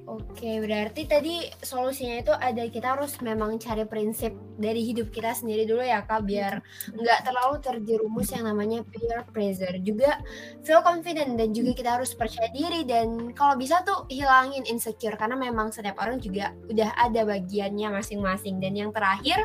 Oke, 0.04 0.60
berarti 0.60 1.08
tadi 1.08 1.48
solusinya 1.64 2.20
itu 2.20 2.34
ada 2.36 2.68
kita 2.68 3.00
harus 3.00 3.16
memang 3.24 3.56
cari 3.56 3.88
prinsip 3.88 4.36
dari 4.60 4.84
hidup 4.84 5.16
kita 5.16 5.32
sendiri 5.32 5.64
dulu 5.64 5.80
ya 5.80 6.04
kak, 6.04 6.28
biar 6.28 6.60
nggak 6.92 7.20
terlalu 7.24 7.56
terjerumus 7.64 8.28
yang 8.36 8.44
namanya 8.44 8.84
peer 8.84 9.24
pressure. 9.32 9.80
Juga 9.80 10.20
feel 10.68 10.84
confident 10.84 11.40
dan 11.40 11.56
juga 11.56 11.72
kita 11.72 11.96
harus 11.96 12.12
percaya 12.12 12.52
diri 12.52 12.84
dan 12.84 13.32
kalau 13.32 13.56
bisa 13.56 13.80
tuh 13.88 14.04
hilangin 14.12 14.68
insecure 14.68 15.16
karena 15.16 15.40
memang 15.40 15.72
setiap 15.72 15.96
orang 15.96 16.20
juga 16.20 16.52
udah 16.68 16.92
ada 17.00 17.24
bagiannya 17.24 17.96
masing-masing. 17.96 18.60
Dan 18.60 18.76
yang 18.76 18.92
terakhir 18.92 19.40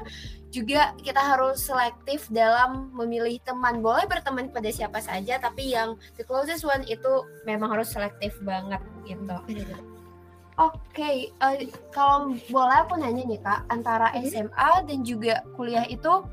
juga 0.51 0.91
kita 1.07 1.23
harus 1.23 1.63
selektif 1.63 2.27
dalam 2.35 2.91
memilih 2.99 3.39
teman. 3.47 3.79
Boleh 3.79 4.11
berteman 4.11 4.51
pada 4.51 4.75
siapa 4.75 4.99
saja, 4.99 5.39
tapi 5.39 5.71
yang 5.71 5.95
the 6.19 6.27
closest 6.27 6.67
one 6.67 6.83
itu 6.91 7.23
memang 7.47 7.71
harus 7.79 7.95
selektif 7.95 8.35
banget 8.43 8.83
gitu. 9.07 9.39
Oke, 10.59 10.75
okay, 10.91 11.17
uh, 11.39 11.55
eh, 11.55 11.71
kalau 11.95 12.35
boleh 12.51 12.83
aku 12.83 12.99
nanya 12.99 13.23
nih 13.23 13.39
kak, 13.39 13.71
antara 13.71 14.11
SMA 14.27 14.71
dan 14.91 15.07
juga 15.07 15.47
kuliah 15.55 15.87
itu 15.87 16.27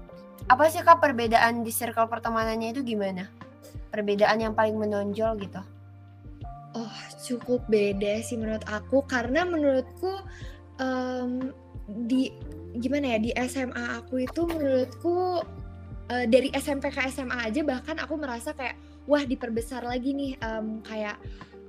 apa 0.50 0.66
sih 0.66 0.82
kak 0.82 0.98
perbedaan 0.98 1.62
di 1.62 1.70
circle 1.70 2.10
pertemanannya 2.10 2.74
itu 2.74 2.82
gimana? 2.82 3.30
Perbedaan 3.94 4.42
yang 4.42 4.58
paling 4.58 4.82
menonjol 4.82 5.38
gitu? 5.38 5.62
Oh, 6.74 6.98
cukup 7.22 7.70
beda 7.70 8.26
sih 8.26 8.34
menurut 8.36 8.66
aku 8.66 9.06
karena 9.06 9.46
menurutku 9.46 10.18
um, 10.82 11.54
di 12.10 12.34
gimana 12.82 13.16
ya 13.16 13.20
di 13.22 13.32
SMA 13.46 14.02
aku 14.02 14.26
itu 14.26 14.42
menurutku 14.44 15.46
uh, 16.10 16.26
dari 16.26 16.50
SMP 16.58 16.90
ke 16.92 17.00
SMA 17.14 17.54
aja 17.54 17.62
bahkan 17.62 17.96
aku 18.02 18.18
merasa 18.20 18.52
kayak 18.58 18.76
wah 19.06 19.24
diperbesar 19.24 19.86
lagi 19.86 20.12
nih 20.12 20.34
um, 20.42 20.82
kayak 20.84 21.16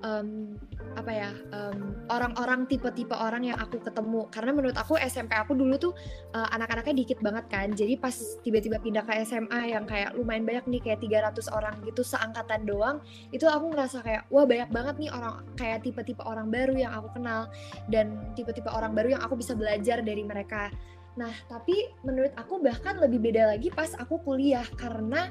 um, 0.04 0.56
apa 0.96 1.12
ya 1.12 1.30
um, 1.52 1.92
orang-orang 2.08 2.64
tipe-tipe 2.68 3.12
orang 3.12 3.52
yang 3.52 3.58
aku 3.60 3.80
ketemu. 3.80 4.28
Karena 4.32 4.50
menurut 4.56 4.76
aku 4.76 4.96
SMP 5.00 5.36
aku 5.36 5.52
dulu 5.52 5.76
tuh 5.76 5.92
uh, 6.32 6.48
anak-anaknya 6.56 7.04
dikit 7.04 7.18
banget 7.20 7.44
kan. 7.48 7.68
Jadi 7.72 8.00
pas 8.00 8.16
tiba-tiba 8.40 8.80
pindah 8.80 9.04
ke 9.04 9.12
SMA 9.24 9.76
yang 9.76 9.84
kayak 9.84 10.16
lumayan 10.16 10.44
banyak 10.44 10.64
nih 10.68 10.80
kayak 10.82 11.00
300 11.32 11.52
orang 11.52 11.74
gitu 11.84 12.02
seangkatan 12.04 12.64
doang 12.64 12.96
itu 13.30 13.44
aku 13.44 13.72
ngerasa 13.72 14.00
kayak 14.02 14.22
wah 14.32 14.48
banyak 14.48 14.70
banget 14.72 14.94
nih 15.06 15.10
orang 15.12 15.34
kayak 15.56 15.84
tipe-tipe 15.84 16.22
orang 16.24 16.48
baru 16.48 16.74
yang 16.76 16.92
aku 16.96 17.08
kenal. 17.16 17.48
Dan 17.88 18.32
tipe-tipe 18.34 18.68
orang 18.72 18.96
baru 18.96 19.16
yang 19.16 19.22
aku 19.22 19.38
bisa 19.38 19.52
belajar 19.52 20.00
dari 20.00 20.24
mereka. 20.24 20.72
Nah 21.16 21.32
tapi 21.48 21.92
menurut 22.04 22.32
aku 22.36 22.60
bahkan 22.60 22.96
lebih 23.00 23.20
beda 23.20 23.52
lagi 23.56 23.68
pas 23.72 23.92
aku 23.96 24.20
kuliah. 24.24 24.64
Karena 24.76 25.28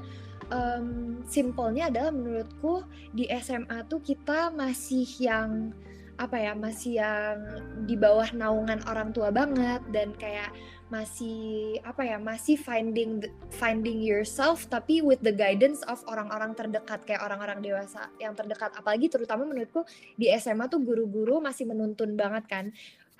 um, 0.52 1.22
simpelnya 1.26 1.90
adalah 1.90 2.12
menurutku 2.14 2.86
di 3.14 3.30
SMA 3.42 3.86
tuh 3.90 4.02
kita 4.02 4.54
masih 4.54 5.06
yang 5.22 5.74
apa 6.16 6.40
ya 6.40 6.56
masih 6.56 7.04
yang 7.04 7.38
di 7.84 8.00
bawah 8.00 8.32
naungan 8.32 8.80
orang 8.88 9.12
tua 9.12 9.36
banget 9.36 9.84
dan 9.92 10.16
kayak 10.16 10.48
masih 10.88 11.76
apa 11.84 12.08
ya 12.08 12.16
masih 12.16 12.56
finding 12.56 13.20
finding 13.52 14.00
yourself 14.00 14.64
tapi 14.72 15.04
with 15.04 15.20
the 15.26 15.34
guidance 15.34 15.84
of 15.92 16.00
orang-orang 16.08 16.56
terdekat 16.56 17.04
kayak 17.04 17.20
orang-orang 17.20 17.60
dewasa 17.60 18.08
yang 18.22 18.32
terdekat. 18.32 18.72
Apalagi 18.80 19.12
terutama 19.12 19.44
menurutku 19.44 19.84
di 20.16 20.32
SMA 20.40 20.72
tuh 20.72 20.80
guru-guru 20.80 21.44
masih 21.44 21.68
menuntun 21.68 22.16
banget 22.16 22.48
kan. 22.48 22.66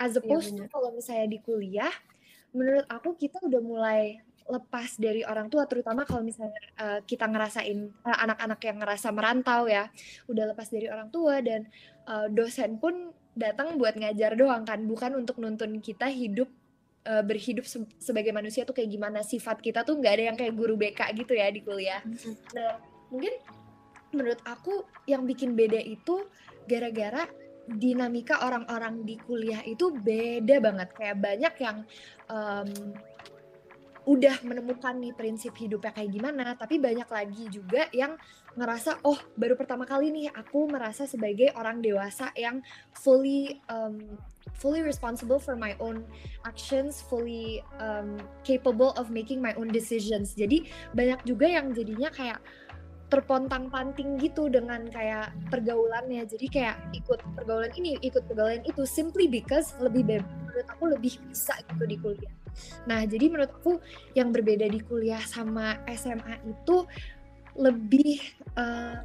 As 0.00 0.16
iya, 0.16 0.24
opposed 0.24 0.56
ya, 0.56 0.64
to 0.64 0.72
kalau 0.72 0.96
misalnya 0.96 1.28
di 1.28 1.38
kuliah 1.44 1.92
menurut 2.56 2.88
aku 2.88 3.12
kita 3.20 3.36
udah 3.44 3.60
mulai 3.60 4.24
lepas 4.46 4.94
dari 4.98 5.26
orang 5.26 5.50
tua 5.50 5.66
terutama 5.66 6.06
kalau 6.06 6.22
misalnya 6.22 6.54
uh, 6.78 7.00
kita 7.02 7.26
ngerasain 7.26 7.90
uh, 8.06 8.18
anak-anak 8.22 8.60
yang 8.62 8.76
ngerasa 8.78 9.08
merantau 9.10 9.66
ya 9.66 9.90
udah 10.30 10.54
lepas 10.54 10.70
dari 10.70 10.86
orang 10.86 11.10
tua 11.10 11.42
dan 11.42 11.66
uh, 12.06 12.30
dosen 12.30 12.78
pun 12.78 13.10
datang 13.34 13.74
buat 13.76 13.98
ngajar 13.98 14.38
doang 14.38 14.62
kan 14.62 14.86
bukan 14.86 15.18
untuk 15.18 15.42
nuntun 15.42 15.82
kita 15.82 16.06
hidup 16.08 16.46
uh, 17.06 17.22
berhidup 17.26 17.66
se 17.66 17.82
sebagai 17.98 18.30
manusia 18.30 18.62
tuh 18.62 18.74
kayak 18.74 18.90
gimana 18.90 19.20
sifat 19.26 19.58
kita 19.62 19.82
tuh 19.82 19.98
nggak 19.98 20.12
ada 20.14 20.24
yang 20.32 20.36
kayak 20.38 20.54
guru 20.54 20.74
BK 20.78 21.00
gitu 21.18 21.32
ya 21.34 21.50
di 21.50 21.60
kuliah. 21.60 22.00
Nah 22.54 22.78
mungkin 23.10 23.34
menurut 24.14 24.40
aku 24.46 24.86
yang 25.10 25.26
bikin 25.26 25.52
beda 25.58 25.78
itu 25.82 26.26
gara-gara 26.66 27.26
dinamika 27.66 28.46
orang-orang 28.46 29.02
di 29.02 29.18
kuliah 29.18 29.58
itu 29.66 29.90
beda 29.90 30.62
banget 30.62 30.88
kayak 30.94 31.18
banyak 31.18 31.54
yang 31.58 31.76
um, 32.30 32.70
udah 34.06 34.38
menemukan 34.46 34.94
nih 35.02 35.12
prinsip 35.18 35.52
hidupnya 35.58 35.90
kayak 35.90 36.14
gimana, 36.14 36.54
tapi 36.54 36.78
banyak 36.78 37.10
lagi 37.10 37.50
juga 37.50 37.90
yang 37.90 38.14
ngerasa 38.54 39.02
oh 39.02 39.18
baru 39.34 39.58
pertama 39.58 39.82
kali 39.82 40.14
nih 40.14 40.30
aku 40.30 40.70
merasa 40.70 41.04
sebagai 41.04 41.52
orang 41.58 41.82
dewasa 41.82 42.30
yang 42.38 42.62
fully 42.94 43.60
um, 43.66 43.98
fully 44.56 44.80
responsible 44.80 45.42
for 45.42 45.58
my 45.58 45.74
own 45.82 46.06
actions, 46.46 47.02
fully 47.02 47.60
um, 47.82 48.16
capable 48.46 48.94
of 48.96 49.10
making 49.10 49.42
my 49.42 49.52
own 49.58 49.68
decisions. 49.68 50.32
Jadi 50.38 50.70
banyak 50.94 51.26
juga 51.26 51.50
yang 51.50 51.74
jadinya 51.74 52.08
kayak 52.08 52.40
terpontang-panting 53.06 54.18
gitu 54.18 54.50
dengan 54.50 54.86
kayak 54.90 55.30
pergaulannya. 55.50 56.26
Jadi 56.26 56.46
kayak 56.46 56.78
ikut 56.94 57.22
pergaulan 57.34 57.70
ini, 57.74 57.98
ikut 58.02 58.22
pergaulan 58.26 58.62
itu 58.66 58.82
simply 58.86 59.30
because 59.30 59.74
lebih 59.82 60.06
bebas. 60.06 60.45
Menurut 60.56 60.72
aku 60.72 60.84
lebih 60.88 61.20
bisa 61.28 61.52
gitu 61.68 61.84
di 61.84 62.00
kuliah. 62.00 62.32
Nah, 62.88 63.04
jadi 63.04 63.28
menurut 63.28 63.52
aku 63.52 63.76
yang 64.16 64.32
berbeda 64.32 64.64
di 64.72 64.80
kuliah 64.80 65.20
sama 65.20 65.76
SMA 65.92 66.40
itu 66.48 66.88
lebih 67.60 68.24
uh, 68.56 69.04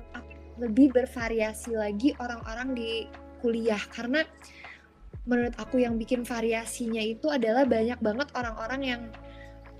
lebih 0.55 0.95
bervariasi 0.95 1.75
lagi 1.75 2.15
orang-orang 2.23 2.71
di 2.71 3.11
kuliah. 3.43 3.83
Karena 3.91 4.23
menurut 5.27 5.59
aku 5.59 5.83
yang 5.83 5.99
bikin 5.99 6.23
variasinya 6.23 7.03
itu 7.03 7.27
adalah 7.27 7.67
banyak 7.67 7.99
banget 7.99 8.31
orang-orang 8.31 8.81
yang 8.87 9.01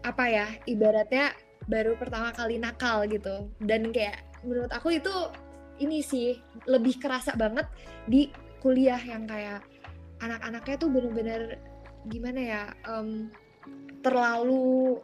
apa 0.03 0.27
ya 0.27 0.47
ibaratnya 0.67 1.31
baru 1.71 1.95
pertama 1.95 2.35
kali 2.35 2.59
nakal 2.59 3.07
gitu. 3.07 3.47
Dan 3.63 3.95
kayak 3.95 4.27
menurut 4.43 4.75
aku 4.75 4.99
itu 4.99 5.13
ini 5.79 6.03
sih 6.03 6.35
lebih 6.67 6.99
kerasa 6.99 7.31
banget 7.39 7.65
di 8.03 8.27
kuliah 8.59 8.99
yang 8.99 9.23
kayak 9.23 9.70
anak-anaknya 10.21 10.75
tuh 10.77 10.89
bener-bener 10.89 11.41
gimana 12.07 12.39
ya 12.39 12.63
um, 12.85 13.29
terlalu 14.01 14.97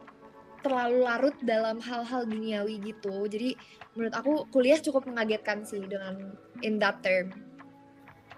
terlalu 0.62 1.06
larut 1.06 1.36
dalam 1.46 1.78
hal-hal 1.78 2.26
duniawi 2.26 2.82
gitu. 2.82 3.26
Jadi 3.30 3.54
menurut 3.94 4.14
aku 4.14 4.32
kuliah 4.50 4.78
cukup 4.82 5.06
mengagetkan 5.06 5.62
sih 5.62 5.82
dengan 5.86 6.34
in 6.66 6.82
that 6.82 6.98
term. 7.02 7.30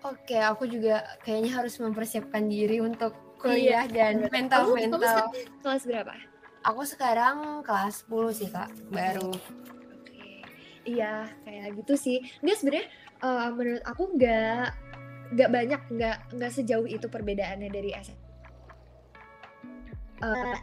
Oke, 0.01 0.37
aku 0.41 0.65
juga 0.65 1.05
kayaknya 1.25 1.61
harus 1.61 1.77
mempersiapkan 1.77 2.49
diri 2.49 2.81
untuk 2.81 3.13
kuliah 3.41 3.85
iya, 3.89 4.13
dan 4.13 4.29
mental 4.33 4.69
kamu, 4.69 4.97
mental. 4.97 5.01
Kamu 5.01 5.61
kelas 5.65 5.83
berapa? 5.85 6.15
Aku 6.61 6.83
sekarang 6.85 7.65
kelas 7.65 8.05
10 8.09 8.37
sih 8.37 8.49
kak, 8.53 8.69
baru. 8.93 9.33
Oke, 9.97 10.45
iya 10.85 11.29
kayak 11.45 11.85
gitu 11.85 11.97
sih. 11.97 12.21
Nggak 12.45 12.57
sebenarnya 12.61 12.87
uh, 13.25 13.49
menurut 13.53 13.85
aku 13.85 14.03
nggak 14.17 14.69
nggak 15.31 15.51
banyak 15.51 15.81
nggak 15.95 16.17
nggak 16.35 16.53
sejauh 16.53 16.87
itu 16.87 17.07
perbedaannya 17.07 17.71
dari 17.71 17.91
SMA 18.03 18.31
uh, 20.27 20.59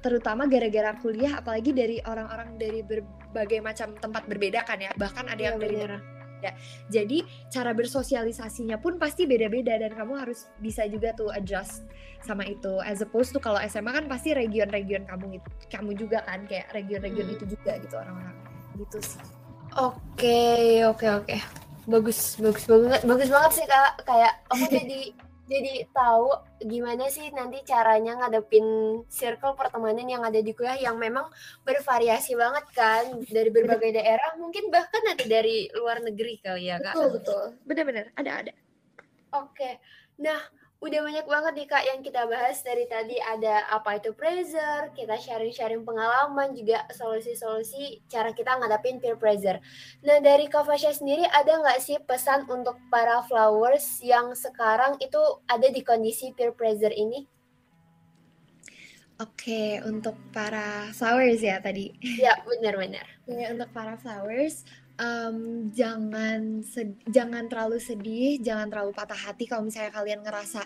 terutama 0.00 0.46
gara-gara 0.46 0.94
kuliah 1.02 1.42
apalagi 1.42 1.74
dari 1.74 1.98
orang-orang 2.06 2.54
dari 2.54 2.80
berbagai 2.86 3.58
macam 3.58 3.98
tempat 3.98 4.30
berbeda 4.30 4.62
kan 4.62 4.78
ya 4.78 4.94
bahkan 4.94 5.26
ada 5.26 5.42
yang 5.42 5.58
ya, 5.58 5.62
dari 5.66 5.76
ya. 6.44 6.52
Jadi 6.92 7.24
cara 7.48 7.72
bersosialisasinya 7.72 8.78
pun 8.78 9.00
pasti 9.00 9.24
beda-beda 9.24 9.80
dan 9.80 9.92
kamu 9.96 10.20
harus 10.20 10.46
bisa 10.60 10.84
juga 10.86 11.16
tuh 11.16 11.32
adjust 11.32 11.88
sama 12.22 12.44
itu. 12.46 12.78
As 12.84 13.00
opposed 13.02 13.32
to 13.32 13.40
kalau 13.40 13.58
SMA 13.66 13.90
kan 13.90 14.06
pasti 14.06 14.36
region-region 14.36 15.08
kamu 15.08 15.40
itu 15.40 15.48
kamu 15.72 15.90
juga 15.96 16.22
kan 16.28 16.44
kayak 16.44 16.70
region-region 16.76 17.26
hmm. 17.26 17.34
itu 17.40 17.44
juga 17.56 17.72
gitu 17.80 17.94
orang-orang. 17.96 18.36
Gitu 18.76 18.98
sih. 19.00 19.20
Oke, 19.76 20.84
oke, 20.88 21.06
oke. 21.24 21.65
Bagus, 21.86 22.34
bagus 22.42 22.64
banget. 22.66 23.00
Bagus 23.06 23.30
banget 23.30 23.52
sih 23.54 23.66
Kak. 23.66 24.02
Kayak 24.02 24.32
aku 24.50 24.64
jadi 24.76 25.00
jadi 25.46 25.86
tahu 25.94 26.34
gimana 26.66 27.06
sih 27.06 27.30
nanti 27.30 27.62
caranya 27.62 28.18
ngadepin 28.18 28.66
circle 29.06 29.54
pertemanan 29.54 30.06
yang 30.10 30.26
ada 30.26 30.42
di 30.42 30.50
kuliah 30.50 30.74
yang 30.74 30.98
memang 30.98 31.30
bervariasi 31.62 32.34
banget 32.34 32.66
kan 32.74 33.22
dari 33.30 33.50
berbagai 33.54 33.94
daerah 33.94 34.34
mungkin 34.42 34.74
bahkan 34.74 35.02
ada 35.06 35.22
dari 35.22 35.70
luar 35.70 36.02
negeri 36.02 36.42
kali 36.42 36.66
ya 36.66 36.82
kak 36.82 36.98
betul 36.98 37.10
betul 37.22 37.44
benar-benar 37.62 38.06
ada 38.18 38.30
ada 38.42 38.52
oke 39.38 39.70
nah 40.18 40.42
udah 40.76 41.00
banyak 41.00 41.24
banget 41.24 41.52
nih 41.56 41.68
Kak 41.72 41.84
yang 41.88 42.00
kita 42.04 42.28
bahas 42.28 42.60
dari 42.60 42.84
tadi 42.84 43.16
ada 43.16 43.64
apa 43.72 43.96
itu 43.96 44.12
pressure, 44.12 44.92
kita 44.92 45.16
sharing-sharing 45.16 45.82
pengalaman 45.88 46.52
juga 46.52 46.84
solusi-solusi 46.92 48.04
cara 48.12 48.36
kita 48.36 48.60
ngadapin 48.60 49.00
peer 49.00 49.16
pressure. 49.16 49.56
Nah 50.04 50.20
dari 50.20 50.46
Kak 50.52 50.68
Fasya 50.68 50.92
sendiri 50.92 51.24
ada 51.32 51.64
nggak 51.64 51.80
sih 51.80 51.96
pesan 52.04 52.44
untuk 52.46 52.76
para 52.92 53.24
flowers 53.24 54.04
yang 54.04 54.36
sekarang 54.36 55.00
itu 55.00 55.20
ada 55.48 55.66
di 55.72 55.80
kondisi 55.80 56.36
peer 56.36 56.52
pressure 56.52 56.92
ini? 56.92 57.24
Oke, 59.16 59.80
untuk 59.80 60.12
para 60.28 60.92
flowers 60.92 61.40
ya 61.40 61.56
tadi. 61.56 61.88
Ya, 62.04 62.36
benar-benar. 62.44 63.08
Oke, 63.24 63.48
untuk 63.48 63.72
para 63.72 63.96
flowers, 63.96 64.68
um, 64.96 65.68
jangan 65.72 66.64
jangan 67.08 67.44
terlalu 67.48 67.78
sedih, 67.80 68.40
jangan 68.40 68.68
terlalu 68.72 68.92
patah 68.96 69.16
hati 69.16 69.44
kalau 69.44 69.68
misalnya 69.68 69.92
kalian 69.92 70.20
ngerasa 70.24 70.62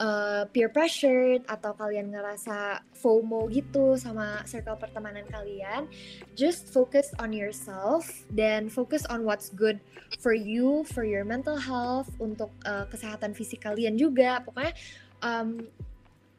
uh, 0.00 0.42
peer 0.52 0.68
pressure 0.68 1.40
atau 1.48 1.72
kalian 1.76 2.12
ngerasa 2.12 2.84
FOMO 2.96 3.48
gitu 3.48 3.96
sama 3.96 4.44
circle 4.44 4.76
pertemanan 4.76 5.24
kalian. 5.28 5.88
Just 6.36 6.68
focus 6.72 7.12
on 7.20 7.32
yourself 7.32 8.08
dan 8.32 8.68
focus 8.68 9.04
on 9.08 9.24
what's 9.24 9.52
good 9.52 9.80
for 10.20 10.36
you, 10.36 10.84
for 10.92 11.04
your 11.04 11.24
mental 11.24 11.56
health, 11.56 12.08
untuk 12.20 12.52
uh, 12.68 12.84
kesehatan 12.88 13.32
fisik 13.32 13.64
kalian 13.64 13.96
juga. 13.96 14.44
Pokoknya 14.44 14.76
um, 15.24 15.64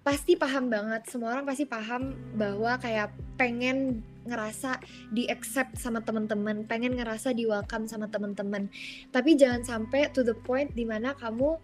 pasti 0.01 0.33
paham 0.33 0.65
banget 0.65 1.05
semua 1.05 1.37
orang 1.37 1.45
pasti 1.45 1.69
paham 1.69 2.17
bahwa 2.33 2.73
kayak 2.81 3.13
pengen 3.37 4.01
ngerasa 4.25 4.77
di 5.09 5.25
accept 5.29 5.77
sama 5.77 6.01
teman-teman 6.05 6.65
pengen 6.69 6.97
ngerasa 6.97 7.33
di 7.33 7.49
welcome 7.49 7.89
sama 7.89 8.07
teman-teman. 8.07 8.69
Tapi 9.09 9.33
jangan 9.37 9.65
sampai 9.65 10.09
to 10.13 10.21
the 10.21 10.37
point 10.45 10.73
di 10.77 10.85
mana 10.85 11.17
kamu 11.17 11.57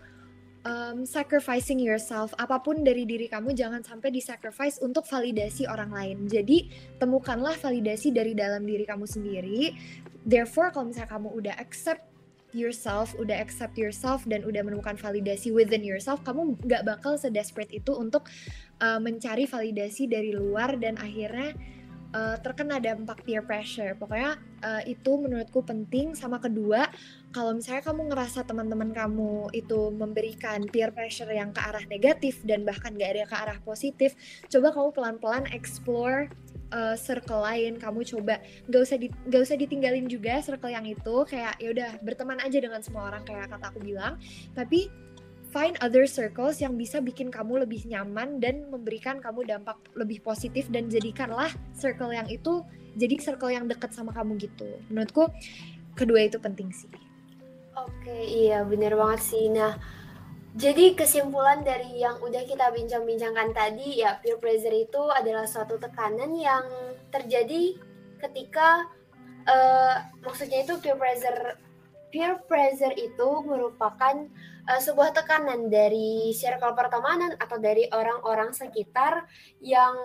um, 0.68 0.98
sacrificing 1.08 1.78
yourself. 1.80 2.36
Apa 2.36 2.60
pun 2.60 2.82
dari 2.82 3.08
diri 3.08 3.32
kamu 3.32 3.54
jangan 3.54 3.82
sampai 3.86 4.10
di 4.12 4.20
sacrifice 4.20 4.82
untuk 4.84 5.08
validasi 5.08 5.70
orang 5.70 5.92
lain. 5.94 6.18
Jadi 6.28 6.68
temukanlah 6.98 7.56
validasi 7.56 8.12
dari 8.12 8.34
dalam 8.34 8.68
diri 8.68 8.84
kamu 8.84 9.06
sendiri. 9.06 9.74
Therefore 10.28 10.74
kalau 10.76 10.92
misalnya 10.92 11.12
kamu 11.14 11.30
udah 11.32 11.56
accept 11.62 12.04
yourself, 12.56 13.14
udah 13.20 13.38
accept 13.38 13.76
yourself 13.76 14.24
dan 14.26 14.44
udah 14.48 14.64
menemukan 14.64 14.96
validasi 14.96 15.52
within 15.52 15.84
yourself, 15.84 16.24
kamu 16.24 16.56
nggak 16.64 16.84
bakal 16.88 17.20
sedesperate 17.20 17.72
itu 17.76 17.92
untuk 17.92 18.26
uh, 18.80 18.98
mencari 18.98 19.46
validasi 19.46 20.08
dari 20.08 20.32
luar 20.32 20.80
dan 20.80 20.96
akhirnya 20.98 21.54
uh, 22.18 22.36
terkena 22.42 22.82
dampak 22.82 23.22
peer 23.22 23.46
pressure. 23.46 23.94
Pokoknya 23.94 24.42
uh, 24.66 24.82
itu 24.90 25.12
menurutku 25.22 25.62
penting. 25.62 26.18
Sama 26.18 26.42
kedua, 26.42 26.90
kalau 27.30 27.54
misalnya 27.54 27.86
kamu 27.86 28.10
ngerasa 28.10 28.42
teman-teman 28.50 28.90
kamu 28.90 29.54
itu 29.54 29.94
memberikan 29.94 30.66
peer 30.66 30.90
pressure 30.90 31.30
yang 31.30 31.54
ke 31.54 31.62
arah 31.62 31.86
negatif 31.86 32.42
dan 32.42 32.66
bahkan 32.66 32.98
gak 32.98 33.14
ada 33.14 33.24
ke 33.30 33.36
arah 33.38 33.60
positif, 33.62 34.18
coba 34.50 34.74
kamu 34.74 34.90
pelan-pelan 34.98 35.46
explore 35.54 36.34
uh, 36.74 36.96
circle 36.98 37.44
lain 37.44 37.80
kamu 37.80 38.04
coba 38.04 38.44
nggak 38.68 38.82
usah 38.82 38.98
di, 39.00 39.08
gak 39.30 39.42
usah 39.44 39.56
ditinggalin 39.60 40.08
juga 40.10 40.40
circle 40.44 40.72
yang 40.72 40.84
itu 40.84 41.16
kayak 41.28 41.56
ya 41.62 41.70
udah 41.72 41.90
berteman 42.04 42.40
aja 42.44 42.58
dengan 42.60 42.84
semua 42.84 43.08
orang 43.12 43.24
kayak 43.24 43.52
kata 43.52 43.72
aku 43.72 43.80
bilang 43.84 44.20
tapi 44.52 44.92
find 45.58 45.74
other 45.82 46.06
circles 46.06 46.62
yang 46.62 46.78
bisa 46.78 47.02
bikin 47.02 47.34
kamu 47.34 47.66
lebih 47.66 47.82
nyaman 47.90 48.38
dan 48.38 48.70
memberikan 48.70 49.18
kamu 49.18 49.42
dampak 49.50 49.82
lebih 49.98 50.22
positif 50.22 50.70
dan 50.70 50.86
jadikanlah 50.86 51.50
circle 51.74 52.14
yang 52.14 52.30
itu 52.30 52.62
jadi 52.94 53.18
circle 53.18 53.50
yang 53.50 53.66
dekat 53.66 53.90
sama 53.90 54.14
kamu 54.14 54.38
gitu. 54.38 54.70
Menurutku 54.94 55.26
kedua 55.98 56.30
itu 56.30 56.38
penting 56.38 56.70
sih. 56.70 56.86
Oke 57.74 58.14
iya 58.22 58.62
bener 58.62 58.94
banget 58.94 59.34
sih. 59.34 59.50
Nah 59.50 59.82
jadi 60.54 60.94
kesimpulan 60.94 61.66
dari 61.66 62.06
yang 62.06 62.22
udah 62.22 62.46
kita 62.46 62.70
bincang-bincangkan 62.70 63.50
tadi 63.58 64.06
ya 64.06 64.22
peer 64.22 64.38
pressure 64.38 64.78
itu 64.78 65.02
adalah 65.10 65.50
suatu 65.50 65.82
tekanan 65.82 66.38
yang 66.38 66.70
terjadi 67.10 67.82
ketika 68.22 68.86
uh, 69.50 70.06
maksudnya 70.22 70.62
itu 70.62 70.78
peer 70.78 70.98
pressure 71.02 71.58
peer 72.10 72.40
pressure 72.48 72.96
itu 72.96 73.30
merupakan 73.44 74.16
uh, 74.68 74.82
sebuah 74.82 75.12
tekanan 75.16 75.68
dari 75.68 76.32
circle 76.32 76.76
pertemanan 76.76 77.36
atau 77.40 77.60
dari 77.60 77.88
orang-orang 77.92 78.52
sekitar 78.56 79.28
yang 79.60 79.96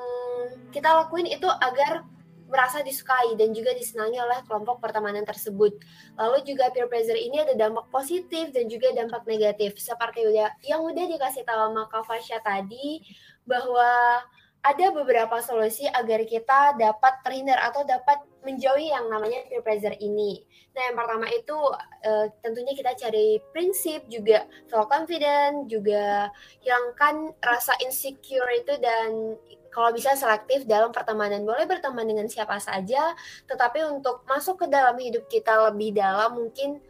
kita 0.75 0.91
lakuin 0.91 1.31
itu 1.31 1.47
agar 1.47 2.07
merasa 2.53 2.85
disukai 2.85 3.33
dan 3.41 3.57
juga 3.57 3.73
disenangi 3.73 4.21
oleh 4.21 4.45
kelompok 4.45 4.77
pertemanan 4.85 5.25
tersebut. 5.25 5.73
Lalu 6.21 6.45
juga 6.45 6.69
peer 6.69 6.85
pressure 6.85 7.17
ini 7.17 7.41
ada 7.41 7.57
dampak 7.57 7.88
positif 7.88 8.53
dan 8.53 8.69
juga 8.69 8.93
dampak 8.93 9.25
negatif. 9.25 9.81
Seperti 9.81 10.29
yang 10.69 10.85
udah 10.85 11.05
dikasih 11.09 11.49
tahu 11.49 11.73
sama 11.73 11.88
Kak 11.88 12.05
Fasya 12.05 12.45
tadi 12.45 13.01
bahwa 13.49 14.21
ada 14.62 14.87
beberapa 14.95 15.41
solusi 15.43 15.88
agar 15.88 16.23
kita 16.29 16.77
dapat 16.77 17.25
terhindar 17.25 17.59
atau 17.59 17.83
dapat 17.83 18.21
menjauhi 18.43 18.91
yang 18.91 19.07
namanya 19.09 19.47
peer 19.47 19.63
pressure 19.63 19.95
ini. 20.03 20.43
Nah, 20.75 20.83
yang 20.91 20.97
pertama 20.99 21.27
itu 21.31 21.59
uh, 22.07 22.27
tentunya 22.43 22.75
kita 22.75 22.93
cari 22.99 23.39
prinsip 23.55 24.05
juga 24.11 24.47
self 24.67 24.91
confident, 24.91 25.71
juga 25.71 26.31
hilangkan 26.63 27.35
rasa 27.39 27.79
insecure 27.83 28.51
itu 28.59 28.75
dan 28.83 29.39
kalau 29.73 29.91
bisa 29.95 30.13
selektif 30.19 30.69
dalam 30.69 30.93
pertemanan. 30.93 31.49
Boleh 31.49 31.65
berteman 31.65 32.05
dengan 32.05 32.29
siapa 32.29 32.61
saja, 32.61 33.17
tetapi 33.49 33.89
untuk 33.89 34.27
masuk 34.29 34.63
ke 34.63 34.67
dalam 34.69 34.99
hidup 35.01 35.25
kita 35.31 35.73
lebih 35.73 35.97
dalam 35.97 36.37
mungkin 36.37 36.83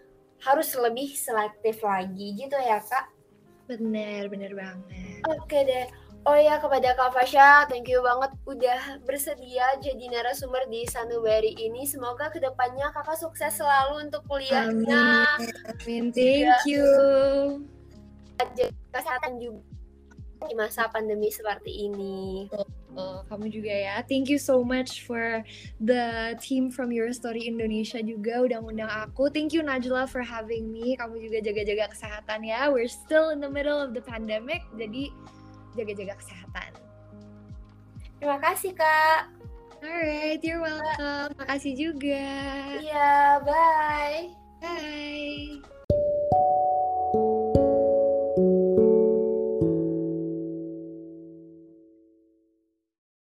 harus 0.43 0.75
lebih 0.75 1.15
selektif 1.15 1.79
lagi 1.87 2.35
gitu 2.35 2.59
ya 2.59 2.83
kak. 2.83 3.07
Bener, 3.71 4.27
bener 4.27 4.53
banget. 4.59 5.23
Oke 5.39 5.63
deh. 5.63 5.87
Oh 6.23 6.39
ya 6.39 6.55
kepada 6.63 6.95
Kak 6.95 7.19
Fasya, 7.19 7.67
thank 7.67 7.91
you 7.91 7.99
banget 7.99 8.31
udah 8.47 9.03
bersedia 9.03 9.67
jadi 9.83 10.07
narasumber 10.07 10.63
di 10.71 10.87
Sanubari 10.87 11.51
ini. 11.59 11.83
Semoga 11.83 12.31
ke 12.31 12.39
depannya 12.39 12.95
kakak 12.95 13.19
sukses 13.19 13.59
selalu 13.59 14.07
untuk 14.07 14.23
kuliahnya. 14.31 15.27
Amin, 15.35 15.51
Amin. 15.67 16.05
thank 16.15 16.63
you. 16.63 16.87
Kesehatan 18.95 19.43
juga 19.43 19.67
di 20.47 20.55
masa 20.55 20.87
pandemi 20.91 21.27
seperti 21.31 21.91
ini. 21.91 22.47
Oh, 22.95 23.27
kamu 23.27 23.51
juga 23.51 23.75
ya. 23.75 23.97
Thank 24.07 24.31
you 24.31 24.39
so 24.39 24.63
much 24.63 25.03
for 25.03 25.43
the 25.83 26.37
team 26.39 26.71
from 26.71 26.95
Your 26.95 27.11
Story 27.11 27.51
Indonesia 27.51 27.99
juga 27.99 28.47
udah 28.47 28.59
ngundang 28.63 28.91
aku. 28.91 29.27
Thank 29.27 29.57
you 29.59 29.63
Najla 29.67 30.07
for 30.07 30.23
having 30.23 30.71
me. 30.71 30.95
Kamu 30.99 31.19
juga 31.19 31.43
jaga-jaga 31.43 31.91
kesehatan 31.91 32.47
ya. 32.47 32.71
We're 32.71 32.91
still 32.91 33.35
in 33.35 33.43
the 33.43 33.51
middle 33.51 33.79
of 33.79 33.91
the 33.91 34.05
pandemic, 34.05 34.63
jadi 34.79 35.11
jaga-jaga 35.77 36.15
kesehatan. 36.21 36.71
Terima 38.23 38.39
kasih 38.39 38.73
Kak. 38.77 39.35
Alright, 39.83 40.39
you're 40.47 40.63
welcome. 40.63 41.35
Makasih 41.43 41.75
juga. 41.75 42.27
Iya, 42.79 43.43
bye. 43.43 44.31
Bye. 44.63 45.59